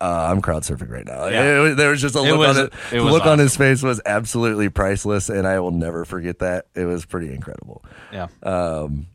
[0.00, 1.62] uh, "I'm crowd surfing right now." Yeah.
[1.72, 2.72] It there was just a look was- on it.
[2.92, 6.66] it look on his face was absolutely priceless, and I will never forget that.
[6.76, 7.84] It was pretty incredible.
[8.12, 9.06] Yeah, Um,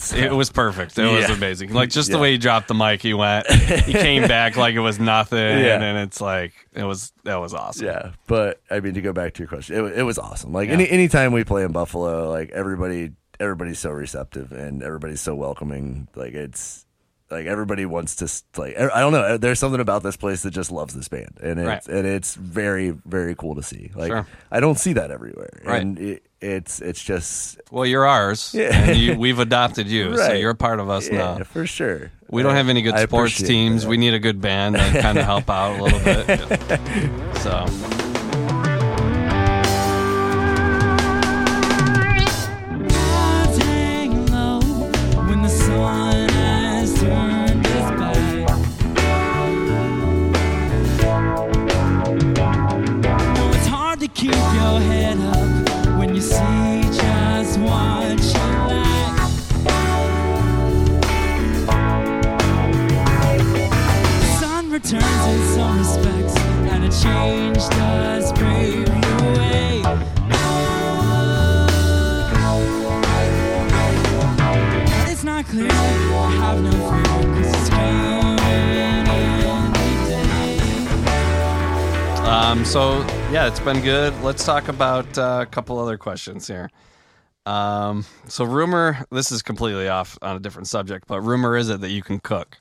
[0.00, 0.98] so- it was perfect.
[0.98, 1.72] It was amazing.
[1.72, 3.46] Like just the way he dropped the mic, he went.
[3.50, 5.74] He came back like it was nothing, Yeah.
[5.74, 7.86] and then it's like it was that was awesome.
[7.86, 10.52] yeah, but I mean to go back to your question, it, it was awesome.
[10.52, 10.74] Like Yeah.
[10.74, 16.08] any anytime we play in Buffalo, like everybody everybody's so receptive and everybody's so welcoming.
[16.16, 16.85] Like it's
[17.30, 19.22] like everybody wants to like er, I don't know.
[19.22, 21.96] Er, there's something about this place that just loves this band, and it's Right.
[21.96, 23.90] and it's very very cool to see.
[23.94, 24.26] Like Sure.
[24.50, 25.82] I don't see that everywhere, Right.
[25.82, 28.74] and it, it's it's just Well, you're ours, Yeah.
[28.74, 30.40] and you, we've adopted you, so Right.
[30.40, 31.44] you're a part of us yeah now.
[31.44, 32.10] for sure.
[32.30, 33.82] We don't have any good I sports teams.
[33.82, 33.88] that.
[33.88, 36.80] We need a good band to kind of help out a little bit.
[37.46, 37.64] So,
[83.66, 84.14] been good.
[84.22, 86.70] Let's talk about uh, a couple other questions here.
[87.46, 91.80] Um, so rumor, this is completely off on a different subject, but rumor is it
[91.80, 92.58] that you can cook?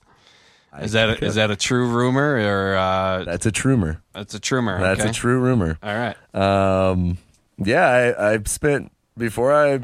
[0.82, 4.02] Is that a, is that a true rumor or uh, That's a trumor.
[4.16, 4.80] it's a trumor?
[4.80, 5.12] That's okay?
[5.12, 5.78] a true rumor.
[5.84, 6.16] All right.
[6.34, 7.20] Um,
[7.60, 9.82] yeah, I, I spent before I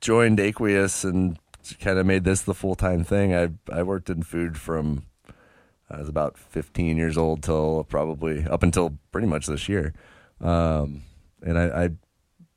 [0.00, 1.38] joined Aqueous and
[1.78, 3.34] kind of made this the full time thing.
[3.34, 5.04] I I worked in food from
[5.90, 9.92] I was about 15 years old till probably up until pretty much this year.
[10.40, 11.02] Um,
[11.42, 11.90] and I, I,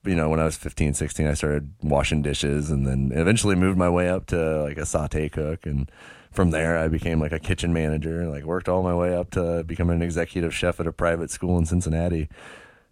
[0.05, 3.77] you know, when I was 15, 16, I started washing dishes and then eventually moved
[3.77, 5.65] my way up to like a saute cook.
[5.65, 5.91] And
[6.31, 9.31] from there, I became like a kitchen manager and like worked all my way up
[9.31, 12.29] to becoming an executive chef at a private school in Cincinnati.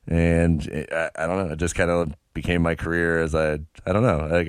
[0.08, 3.60] And it, I, I don't know, it just kind of became my career as I,
[3.86, 4.48] I don't know, like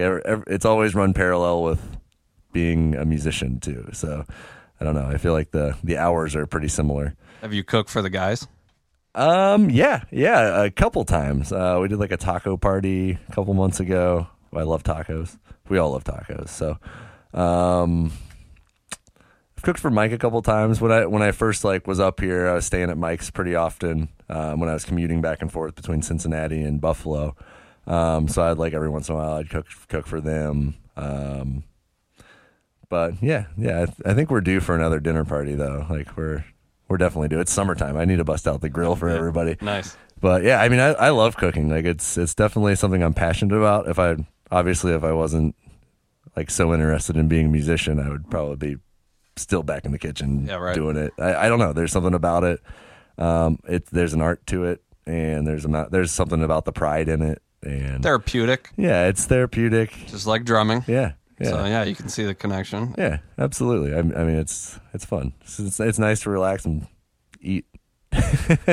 [0.48, 1.96] it's always run parallel with
[2.52, 3.88] being a musician too.
[3.92, 4.24] So
[4.80, 5.06] I don't know.
[5.06, 7.14] I feel like the the hours are pretty similar.
[7.42, 8.46] Have you cooked for the guys?
[9.16, 11.50] Um, yeah, yeah, a couple times.
[11.50, 14.26] Uh, we did like a taco party a couple months ago.
[14.54, 15.38] I love tacos.
[15.68, 16.50] We all love tacos.
[16.50, 16.78] So,
[17.32, 18.12] um,
[19.56, 20.82] I've cooked for Mike a couple times.
[20.82, 23.54] When I when I first like was up here, I was staying at Mike's pretty
[23.54, 24.08] often.
[24.28, 27.36] Um, when I was commuting back and forth between Cincinnati and Buffalo,
[27.86, 30.74] um, so I'd like every once in a while I'd cook cook for them.
[30.96, 31.64] Um,
[32.90, 35.86] but yeah, yeah, I, th- I think we're due for another dinner party though.
[35.88, 36.44] Like we're
[36.88, 37.40] we're definitely due.
[37.40, 37.96] It's summertime.
[37.96, 39.56] I need to bust out the grill for everybody.
[39.60, 39.96] Nice.
[40.20, 41.68] But yeah, I mean, I, I love cooking.
[41.68, 43.88] Like it's it's definitely something I'm passionate about.
[43.88, 44.16] If I
[44.50, 45.54] obviously if I wasn't
[46.36, 48.80] like so interested in being a musician, I would probably be
[49.36, 50.74] still back in the kitchen Yeah, right.
[50.74, 51.12] doing it.
[51.18, 51.72] I, I don't know.
[51.74, 52.60] There's something about it.
[53.18, 57.08] Um, it there's an art to it, and there's a there's something about the pride
[57.08, 59.90] in it, and Therapeutic, yeah, it's therapeutic.
[60.06, 60.84] just like drumming.
[60.86, 61.50] Yeah, yeah.
[61.50, 62.94] So yeah, you can see the connection.
[62.98, 63.94] Yeah, absolutely.
[63.94, 65.32] I, I mean, it's it's fun.
[65.42, 66.86] It's, it's it's nice to relax and
[67.40, 67.66] eat.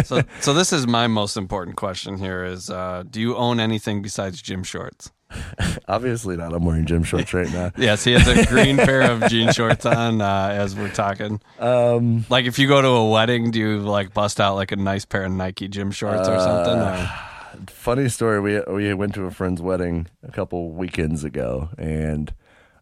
[0.05, 4.01] So, so this is my most important question here: is uh, do you own anything
[4.01, 5.11] besides gym shorts?
[5.87, 6.53] Obviously not.
[6.53, 7.71] I'm wearing gym shorts right now.
[7.77, 11.41] Yes, he has a green pair of jean shorts on uh, as we're talking.
[11.59, 14.75] Um, Like if you go to a wedding, do you like bust out like a
[14.75, 16.77] nice pair of Nike gym shorts or something?
[16.79, 17.09] Uh,
[17.57, 18.39] Or- funny story.
[18.39, 22.33] We we went to a friend's wedding a couple weekends ago, and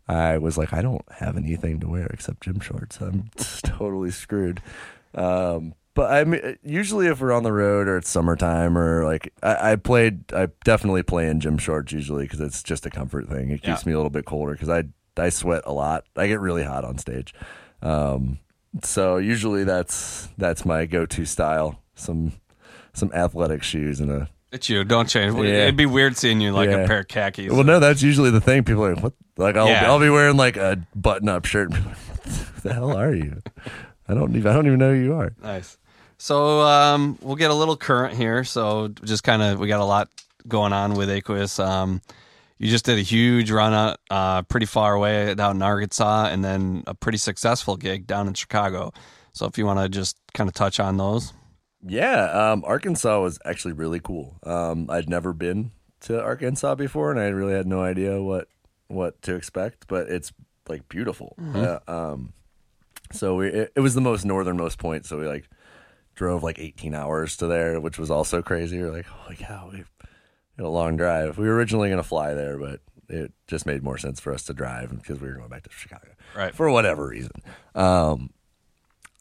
[0.07, 2.99] I was like, I don't have anything to wear except gym shorts.
[2.99, 3.29] I'm
[3.63, 4.61] totally screwed.
[5.15, 9.33] Um, but I mean, usually if we're on the road or it's summertime or like
[9.43, 13.27] I, I played, I definitely play in gym shorts usually because it's just a comfort
[13.29, 13.49] thing.
[13.51, 13.89] It keeps Yeah.
[13.89, 14.83] me a little bit colder because I
[15.17, 16.05] I sweat a lot.
[16.15, 17.33] I get really hot on stage.
[17.81, 18.39] Um,
[18.83, 21.81] so usually that's that's my go-to style.
[21.95, 22.31] Some
[22.93, 24.83] some athletic shoes and a it's you.
[24.83, 25.33] Don't change.
[25.35, 25.63] Yeah.
[25.63, 26.77] It'd be weird seeing you like Yeah.
[26.79, 27.51] a pair of khakis.
[27.53, 28.63] Well, no, that's usually the thing.
[28.63, 29.85] People are like, "What?" Like, I'll Yeah.
[29.85, 31.71] I'll be wearing like a button-up shirt.
[31.71, 33.41] And be like, what the hell are you?
[34.07, 35.33] I don't even I don't even know who you are.
[35.41, 35.77] Nice.
[36.17, 38.43] So um, we'll get a little current here.
[38.43, 40.09] So just kind of we got a lot
[40.47, 41.59] going on with Aqueous.
[41.59, 42.01] Um,
[42.57, 46.43] you just did a huge run out, uh, pretty far away down in Arkansas, and
[46.45, 48.93] then a pretty successful gig down in Chicago.
[49.33, 51.33] So if you want to just kind of touch on those,
[51.83, 54.37] Yeah, um, Arkansas was actually really cool.
[54.43, 55.71] Um, I'd never been
[56.01, 58.47] to Arkansas before, and I really had no idea what
[58.91, 59.87] what to expect.
[59.87, 60.31] But it's
[60.67, 61.35] like beautiful.
[61.53, 62.33] Uh, um,
[63.11, 65.05] so we, it, it was the most northernmost point.
[65.05, 65.49] So we like
[66.15, 68.79] drove like 18 hours to there, which was also crazy.
[68.79, 71.37] We're like, holy cow, we had a long drive.
[71.37, 74.43] We were originally going to fly there, but it just made more sense for us
[74.43, 76.55] to drive because we were going back to Chicago, Right.
[76.55, 77.31] For whatever reason.
[77.75, 78.31] Um,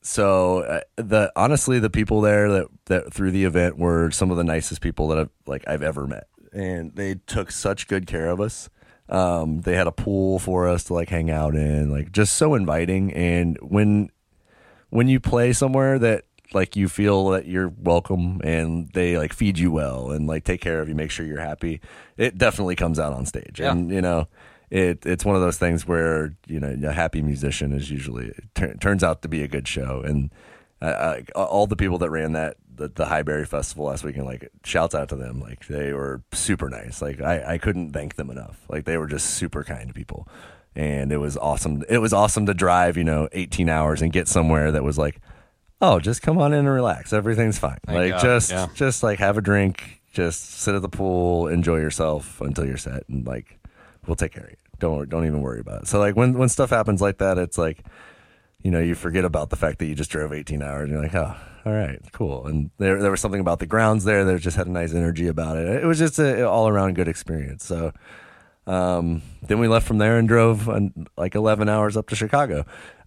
[0.02, 4.36] so uh, the honestly, the people there that that through the event were some of
[4.36, 8.28] the nicest people that I've like I've ever met, and they took such good care
[8.30, 8.70] of us.
[9.10, 12.54] Um, they had a pool for us to like hang out in, like just so
[12.54, 13.12] inviting.
[13.12, 14.10] And when
[14.90, 19.58] when you play somewhere that like you feel that you're welcome and they like feed
[19.58, 21.80] you well and like take care of you, make sure you're happy,
[22.16, 23.60] it definitely comes out on stage.
[23.60, 23.72] Yeah.
[23.72, 24.28] And you know,
[24.70, 28.74] it it's one of those things where you know a happy musician is usually tur-
[28.74, 30.02] turns out to be a good show.
[30.04, 30.30] And
[30.80, 34.50] uh, uh, all the people that ran that the, the Highberry Festival last weekend, like
[34.64, 37.02] shouts out to them, like they were super nice.
[37.02, 38.64] Like I I couldn't thank them enough.
[38.68, 40.26] Like they were just super kind people.
[40.74, 41.84] And it was awesome.
[41.88, 45.20] It was awesome to drive, you know, 18 hours and get somewhere that was like,
[45.80, 47.12] oh, just come on in and relax.
[47.12, 47.78] Everything's fine.
[47.86, 48.68] Thank like God, just yeah.
[48.74, 53.06] just like have a drink, just sit at the pool, enjoy yourself until you're set,
[53.08, 53.58] and like
[54.06, 54.56] we'll take care of you.
[54.78, 55.88] Don't don't even worry about it.
[55.88, 57.84] So like when when stuff happens like that, it's like
[58.62, 60.84] you know you forget about the fact that you just drove 18 hours.
[60.84, 61.34] and You're like, oh,
[61.64, 62.46] all right, cool.
[62.46, 65.26] And there there was something about the grounds there that just had a nice energy
[65.26, 65.82] about it.
[65.82, 67.64] It was just a all around good experience.
[67.64, 67.92] So.
[68.66, 72.66] Um, then we left from there and drove um, like 11 hours up to Chicago.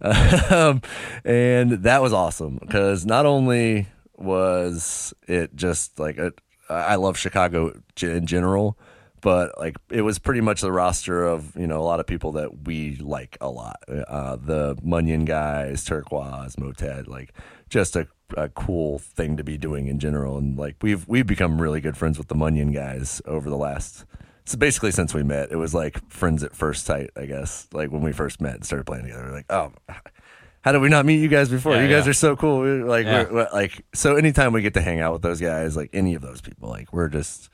[0.50, 0.82] Um,
[1.24, 3.86] and that was awesome because not only
[4.16, 6.32] was it just like a,
[6.68, 8.78] I love Chicago in general,
[9.20, 12.32] but like it was pretty much the roster of you know a lot of people
[12.32, 13.82] that we like a lot.
[13.88, 17.32] Uh, the Mungion guys, Turkuaz, Motet, like
[17.74, 18.06] just a,
[18.36, 20.38] a cool thing to be doing in general.
[20.38, 24.04] And like we've we've become really good friends with the Mungion guys over the last.
[24.46, 27.66] So basically, since we met, it was like friends at first sight, I guess.
[27.72, 29.72] Like when we first met and started playing together, we're like, oh,
[30.60, 31.74] how did we not meet you guys before?
[31.74, 32.10] Yeah, you guys yeah.
[32.10, 32.58] are so cool.
[32.60, 33.24] We're like, Yeah.
[33.24, 36.14] we're, we're- like, so anytime we get to hang out with those guys, like any
[36.14, 37.48] of those people, like we're just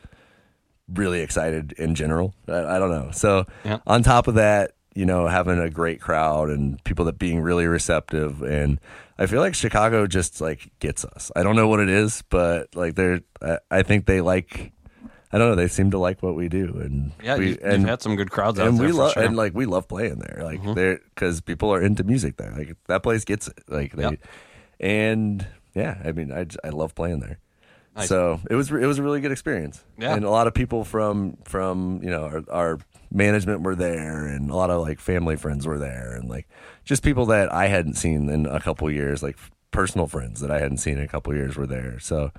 [0.93, 2.35] really excited in general.
[2.47, 3.11] I, I don't know.
[3.13, 3.47] So
[3.87, 7.67] on top of that, you know, having a great crowd and people that being really
[7.67, 8.81] receptive, and
[9.19, 11.31] I feel like Chicago just like gets us.
[11.37, 14.73] I don't know what it is, but like they're, I, I think they like.
[15.33, 15.55] I don't know.
[15.55, 18.17] They seem to like what we do, and yeah, we, you, and you've had some
[18.17, 19.23] good crowds out and there we love sure.
[19.23, 19.29] Mm-hmm.
[19.29, 22.75] and like we love playing there like they're because people are into music there like
[22.89, 24.19] that place gets it like they Yep.
[24.81, 27.39] and yeah i mean I, I love playing there
[27.95, 28.09] Nice.
[28.09, 30.15] so it was it was a really good experience Yeah.
[30.17, 32.79] and a lot of people from from you know our, our
[33.11, 36.49] management were there, and a lot of like family friends were there, and like
[36.85, 39.37] just people that I hadn't seen in a couple years, like
[39.71, 41.99] personal friends that I hadn't seen in a couple years were there.
[42.01, 42.31] So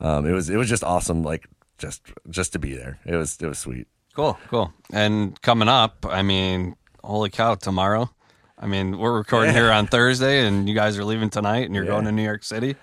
[0.00, 1.46] um, it was it was just awesome, like
[1.78, 2.98] just just to be there.
[3.04, 3.86] It was it was sweet.
[4.14, 4.72] Cool, cool.
[4.92, 8.10] And coming up, I mean, holy cow, tomorrow.
[8.60, 9.60] I mean, we're recording Yeah.
[9.60, 11.90] here on Thursday, and you guys are leaving tonight, and you're Yeah.
[11.92, 12.74] going to New York City,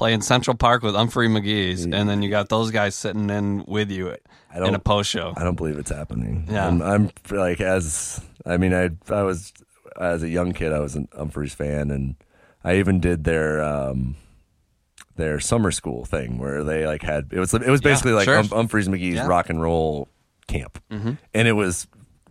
[0.00, 3.90] playing Central Park with Umphrey's McGee, and then you got those guys sitting in with
[3.90, 4.16] you in
[4.54, 5.34] don't- a post show.
[5.36, 6.46] I don't believe it's happening.
[6.50, 6.66] Yeah.
[6.66, 9.52] I'm, I'm like as I mean I I was
[10.00, 12.14] as a young kid I was an Umphrey's fan and
[12.64, 14.16] I even did their um
[15.16, 18.24] their summer school thing where they like had it was it was Yeah, basically like
[18.24, 18.36] sure.
[18.36, 19.26] Hum- Umphrey's McGee's Yeah.
[19.26, 20.08] rock and roll
[20.46, 21.86] camp and it was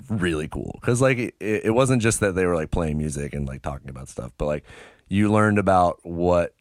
[0.10, 3.48] really cool because like it, it wasn't just that they were like playing music and
[3.48, 4.64] like talking about stuff but like
[5.08, 6.54] you learned about what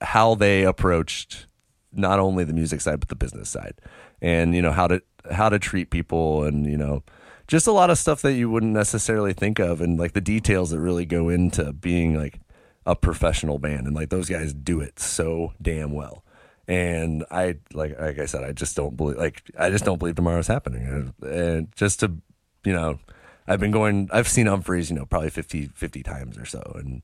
[0.00, 1.46] how they approached
[1.92, 3.74] not only the music side but the business side.
[4.20, 7.02] And you know how to how to treat people and you know
[7.46, 9.80] just a lot of stuff that you wouldn't necessarily think of.
[9.80, 12.40] And like the details that really go into being like
[12.84, 13.86] a professional band.
[13.86, 16.24] And like those guys do it so damn well.
[16.66, 20.16] And i like like i said i just don't believe like i just don't believe
[20.16, 21.14] tomorrow's happening.
[21.22, 22.12] And, just to
[22.64, 22.98] you know
[23.46, 26.60] i've been going i've seen Umphrey's you know probably 50 50 times or so.
[26.74, 27.02] And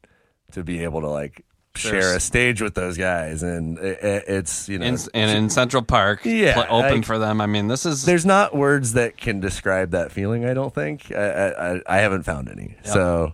[0.53, 1.45] to be able to like
[1.77, 5.51] share a stage with those guys and it, it- it's you know In, and in
[5.51, 7.41] Central Park, Yeah, pl- open like- for them.
[7.41, 10.45] I mean, this is there's not words that can describe that feeling.
[10.45, 12.77] I don't think I I, I- haven't found any.
[12.85, 13.33] So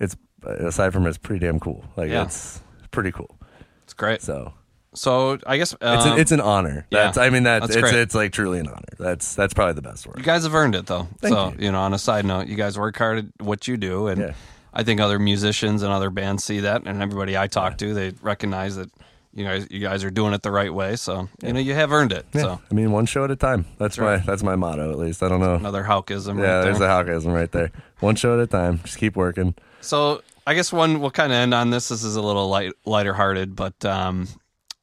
[0.00, 1.84] it's aside from it's pretty damn cool.
[1.96, 2.24] Like Yeah.
[2.24, 2.60] it's
[2.90, 3.36] pretty cool.
[3.84, 4.22] it's great.
[4.22, 4.52] So
[4.94, 6.86] So I guess um, it's an, it's an honor.
[6.90, 7.04] yeah.
[7.04, 8.84] That's I mean that's, That's it's it's like truly an honor.
[8.98, 10.18] That's that's probably the best word.
[10.18, 11.08] You guys have earned it, though.
[11.20, 11.72] Thank so you.
[11.72, 14.32] know, on a side note, you guys work hard at what you do, and Yeah.
[14.72, 18.12] I think other musicians and other bands see that, and everybody I talk to, they
[18.22, 18.90] recognize that
[19.34, 20.96] you guys you guys are doing it the right way.
[20.96, 22.26] So you know you have earned it.
[22.32, 22.42] Yeah.
[22.42, 23.66] So I mean one show at a time.
[23.78, 24.26] That's, my right.
[24.26, 25.22] that's my motto at least.
[25.22, 25.54] I don't know.
[25.54, 26.38] another Houkism.
[26.38, 26.90] yeah, right there's there.
[26.90, 27.70] a Houkism right there.
[28.00, 28.80] One show at a time.
[28.84, 29.54] Just keep working.
[29.80, 31.88] So I guess one we'll kind of end on this.
[31.88, 34.28] This is a little light, lighter hearted, but um,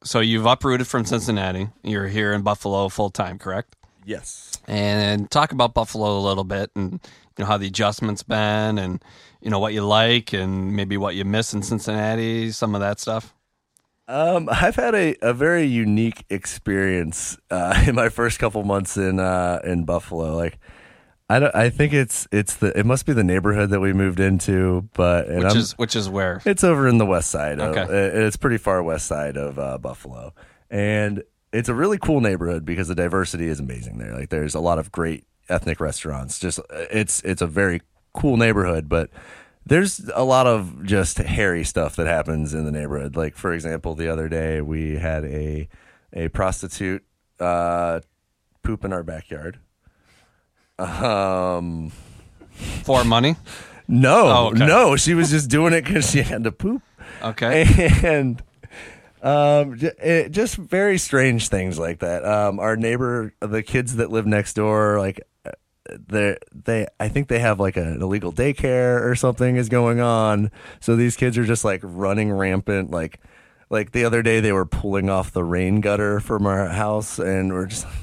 [0.02, 1.68] so you've uprooted from Cincinnati.
[1.82, 3.76] You're here in Buffalo full time, correct?
[4.04, 4.58] Yes.
[4.66, 7.00] And talk about Buffalo a little bit, and you
[7.40, 9.02] know how the adjustments been, and
[9.40, 13.00] you know what you like, and maybe what you miss in Cincinnati, some of that
[13.00, 13.34] stuff.
[14.08, 19.20] Um, I've had a, a very unique experience uh, in my first couple months in
[19.20, 20.36] uh, in Buffalo.
[20.36, 20.58] Like,
[21.28, 24.18] I don't, I think it's it's the it must be the neighborhood that we moved
[24.20, 27.60] into, but and Which I'm- is which is where it's over in the west side.
[27.60, 28.26] Of, Okay.
[28.26, 30.34] It's pretty far west side of uh, Buffalo,
[30.70, 31.22] and
[31.52, 34.14] it's a really cool neighborhood because the diversity is amazing there.
[34.14, 36.38] Like, there's a lot of great ethnic restaurants.
[36.40, 37.80] Just it's it's a very
[38.12, 39.10] cool neighborhood, but
[39.66, 43.14] there's a lot of just hairy stuff that happens in the neighborhood.
[43.16, 45.68] Like, for example, the other day we had a
[46.12, 47.04] a prostitute
[47.38, 48.00] uh,
[48.62, 49.58] poop in our backyard.
[50.78, 51.92] Um.
[52.84, 53.36] for money.
[53.86, 54.66] No, Oh, okay.
[54.66, 56.82] no, she was just doing it because she had to poop.
[57.22, 57.64] Okay,
[58.04, 58.40] and
[59.22, 62.24] um, it, just very strange things like that.
[62.24, 65.20] Um, our neighbor, the kids that live next door, like
[66.08, 70.50] they they I think they have like an illegal daycare or something is going on.
[70.80, 73.20] So these kids are just like running rampant, like
[73.70, 77.52] like the other day they were pulling off the rain gutter from our house, and
[77.52, 77.86] we're just.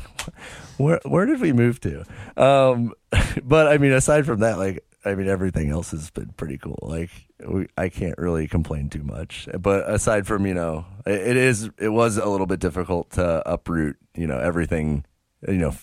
[0.78, 2.06] Where where did we move to?
[2.36, 2.94] Um,
[3.44, 6.78] but I mean, aside from that, like I mean, everything else has been pretty cool.
[6.82, 7.10] Like
[7.48, 9.48] we, I can't really complain too much.
[9.58, 13.42] But aside from you know, it, it is it was a little bit difficult to
[13.50, 15.06] uproot you know everything
[15.48, 15.74] you know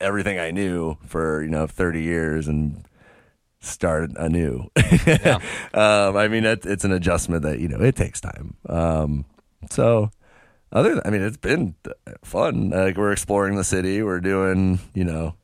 [0.00, 2.84] everything I knew for you know thirty years and
[3.60, 4.70] start anew.
[5.74, 8.56] um, I mean, it, it's an adjustment that you know it takes time.
[8.68, 9.24] Um,
[9.70, 10.10] so
[10.72, 11.74] other than, I mean, it's been
[12.22, 12.70] fun.
[12.70, 14.02] Like we're exploring the city.
[14.02, 15.34] We're doing, you know,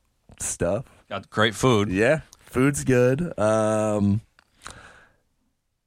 [0.41, 0.85] stuff.
[1.09, 1.91] got great food.
[1.91, 3.39] Yeah, food's good.
[3.39, 4.21] Um,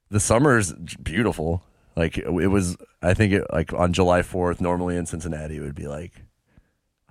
[0.09, 1.63] the summer's beautiful.
[1.95, 4.61] Like it was, I think it like on July Fourth.
[4.61, 6.13] Normally in Cincinnati, it would be like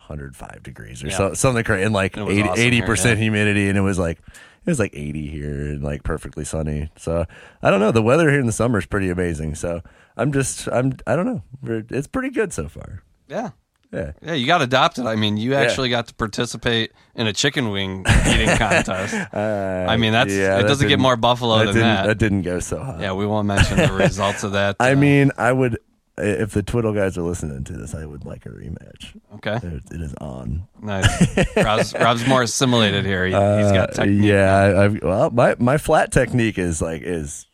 [0.08, 1.16] 105 degrees or Yeah.
[1.16, 3.24] so, something crazy, and like It was awesome 80 here, percent yeah.
[3.24, 6.90] humidity, and it was like it was like 80 here and like perfectly sunny.
[6.96, 7.24] So
[7.62, 7.92] I don't know.
[7.92, 9.54] The weather here in the summer is pretty amazing.
[9.54, 9.80] So
[10.16, 11.42] I'm just I'm I don't know.
[11.90, 13.02] It's pretty good so far.
[13.28, 13.50] Yeah.
[13.92, 14.12] Yeah.
[14.20, 15.06] Yeah, you got adopted.
[15.06, 19.14] I mean, you actually got to participate in a chicken wing eating contest.
[19.34, 22.06] I mean, that's yeah, it that doesn't get more Buffalo that than didn't, that.
[22.06, 23.00] That didn't go so hot.
[23.00, 24.76] Yeah, we won't mention the results of that.
[24.78, 25.78] I uh, mean, I would
[26.18, 29.18] if the Twiddle guys are listening to this, I would like a rematch.
[29.36, 30.66] okay, It, it is on.
[30.82, 31.56] nice.
[31.56, 33.26] Rob's, Rob's more assimilated here.
[33.26, 34.24] He, has got Uh, technique.
[34.24, 37.46] yeah, I, I've, well, my my flat technique is like is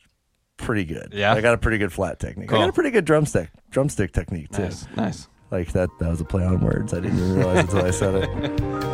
[0.56, 1.12] pretty good.
[1.12, 1.32] Yeah?
[1.34, 2.52] I got a pretty good flat technique.
[2.52, 4.62] I got a pretty good drumstick drumstick technique too.
[4.62, 5.28] nice, nice.
[5.50, 6.92] Like that that was a play on words.
[6.94, 8.84] I didn't even realize until I said it.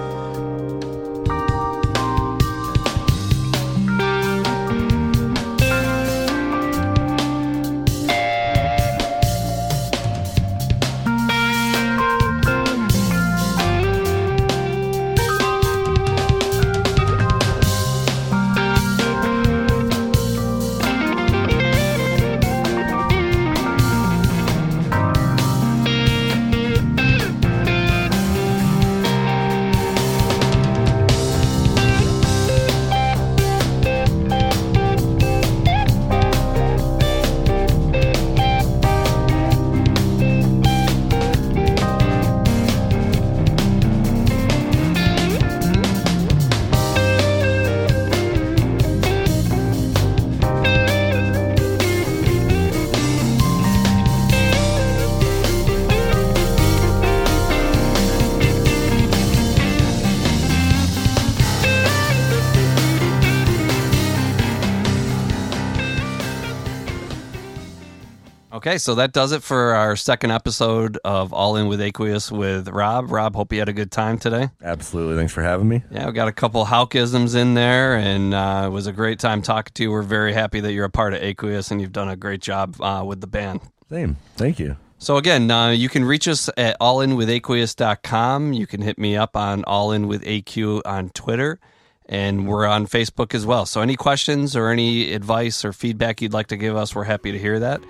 [68.70, 72.68] Okay, so that does it for our second episode of All In with Aqueous with
[72.68, 73.10] Rob.
[73.10, 74.50] Rob, hope you had a good time today.
[74.62, 75.16] Absolutely.
[75.16, 75.82] Thanks for having me.
[75.90, 79.42] Yeah, we got a couple Houkisms in there, and uh, it was a great time
[79.42, 79.90] talking to you.
[79.90, 82.80] We're very happy that you're a part of Aqueous, and you've done a great job
[82.80, 83.60] uh, with the band.
[83.88, 84.18] Same.
[84.36, 84.76] Thank you.
[84.98, 88.52] So again, uh, you can reach us at allinwithaqueous.com.
[88.52, 91.58] You can hit me up on allinwithaq on Twitter,
[92.06, 93.66] and we're on Facebook as well.
[93.66, 97.32] So any questions or any advice or feedback you'd like to give us, we're happy
[97.32, 97.80] to hear that.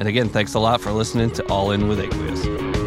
[0.00, 2.79] And again, thanks a lot for listening to All In with Aqueous.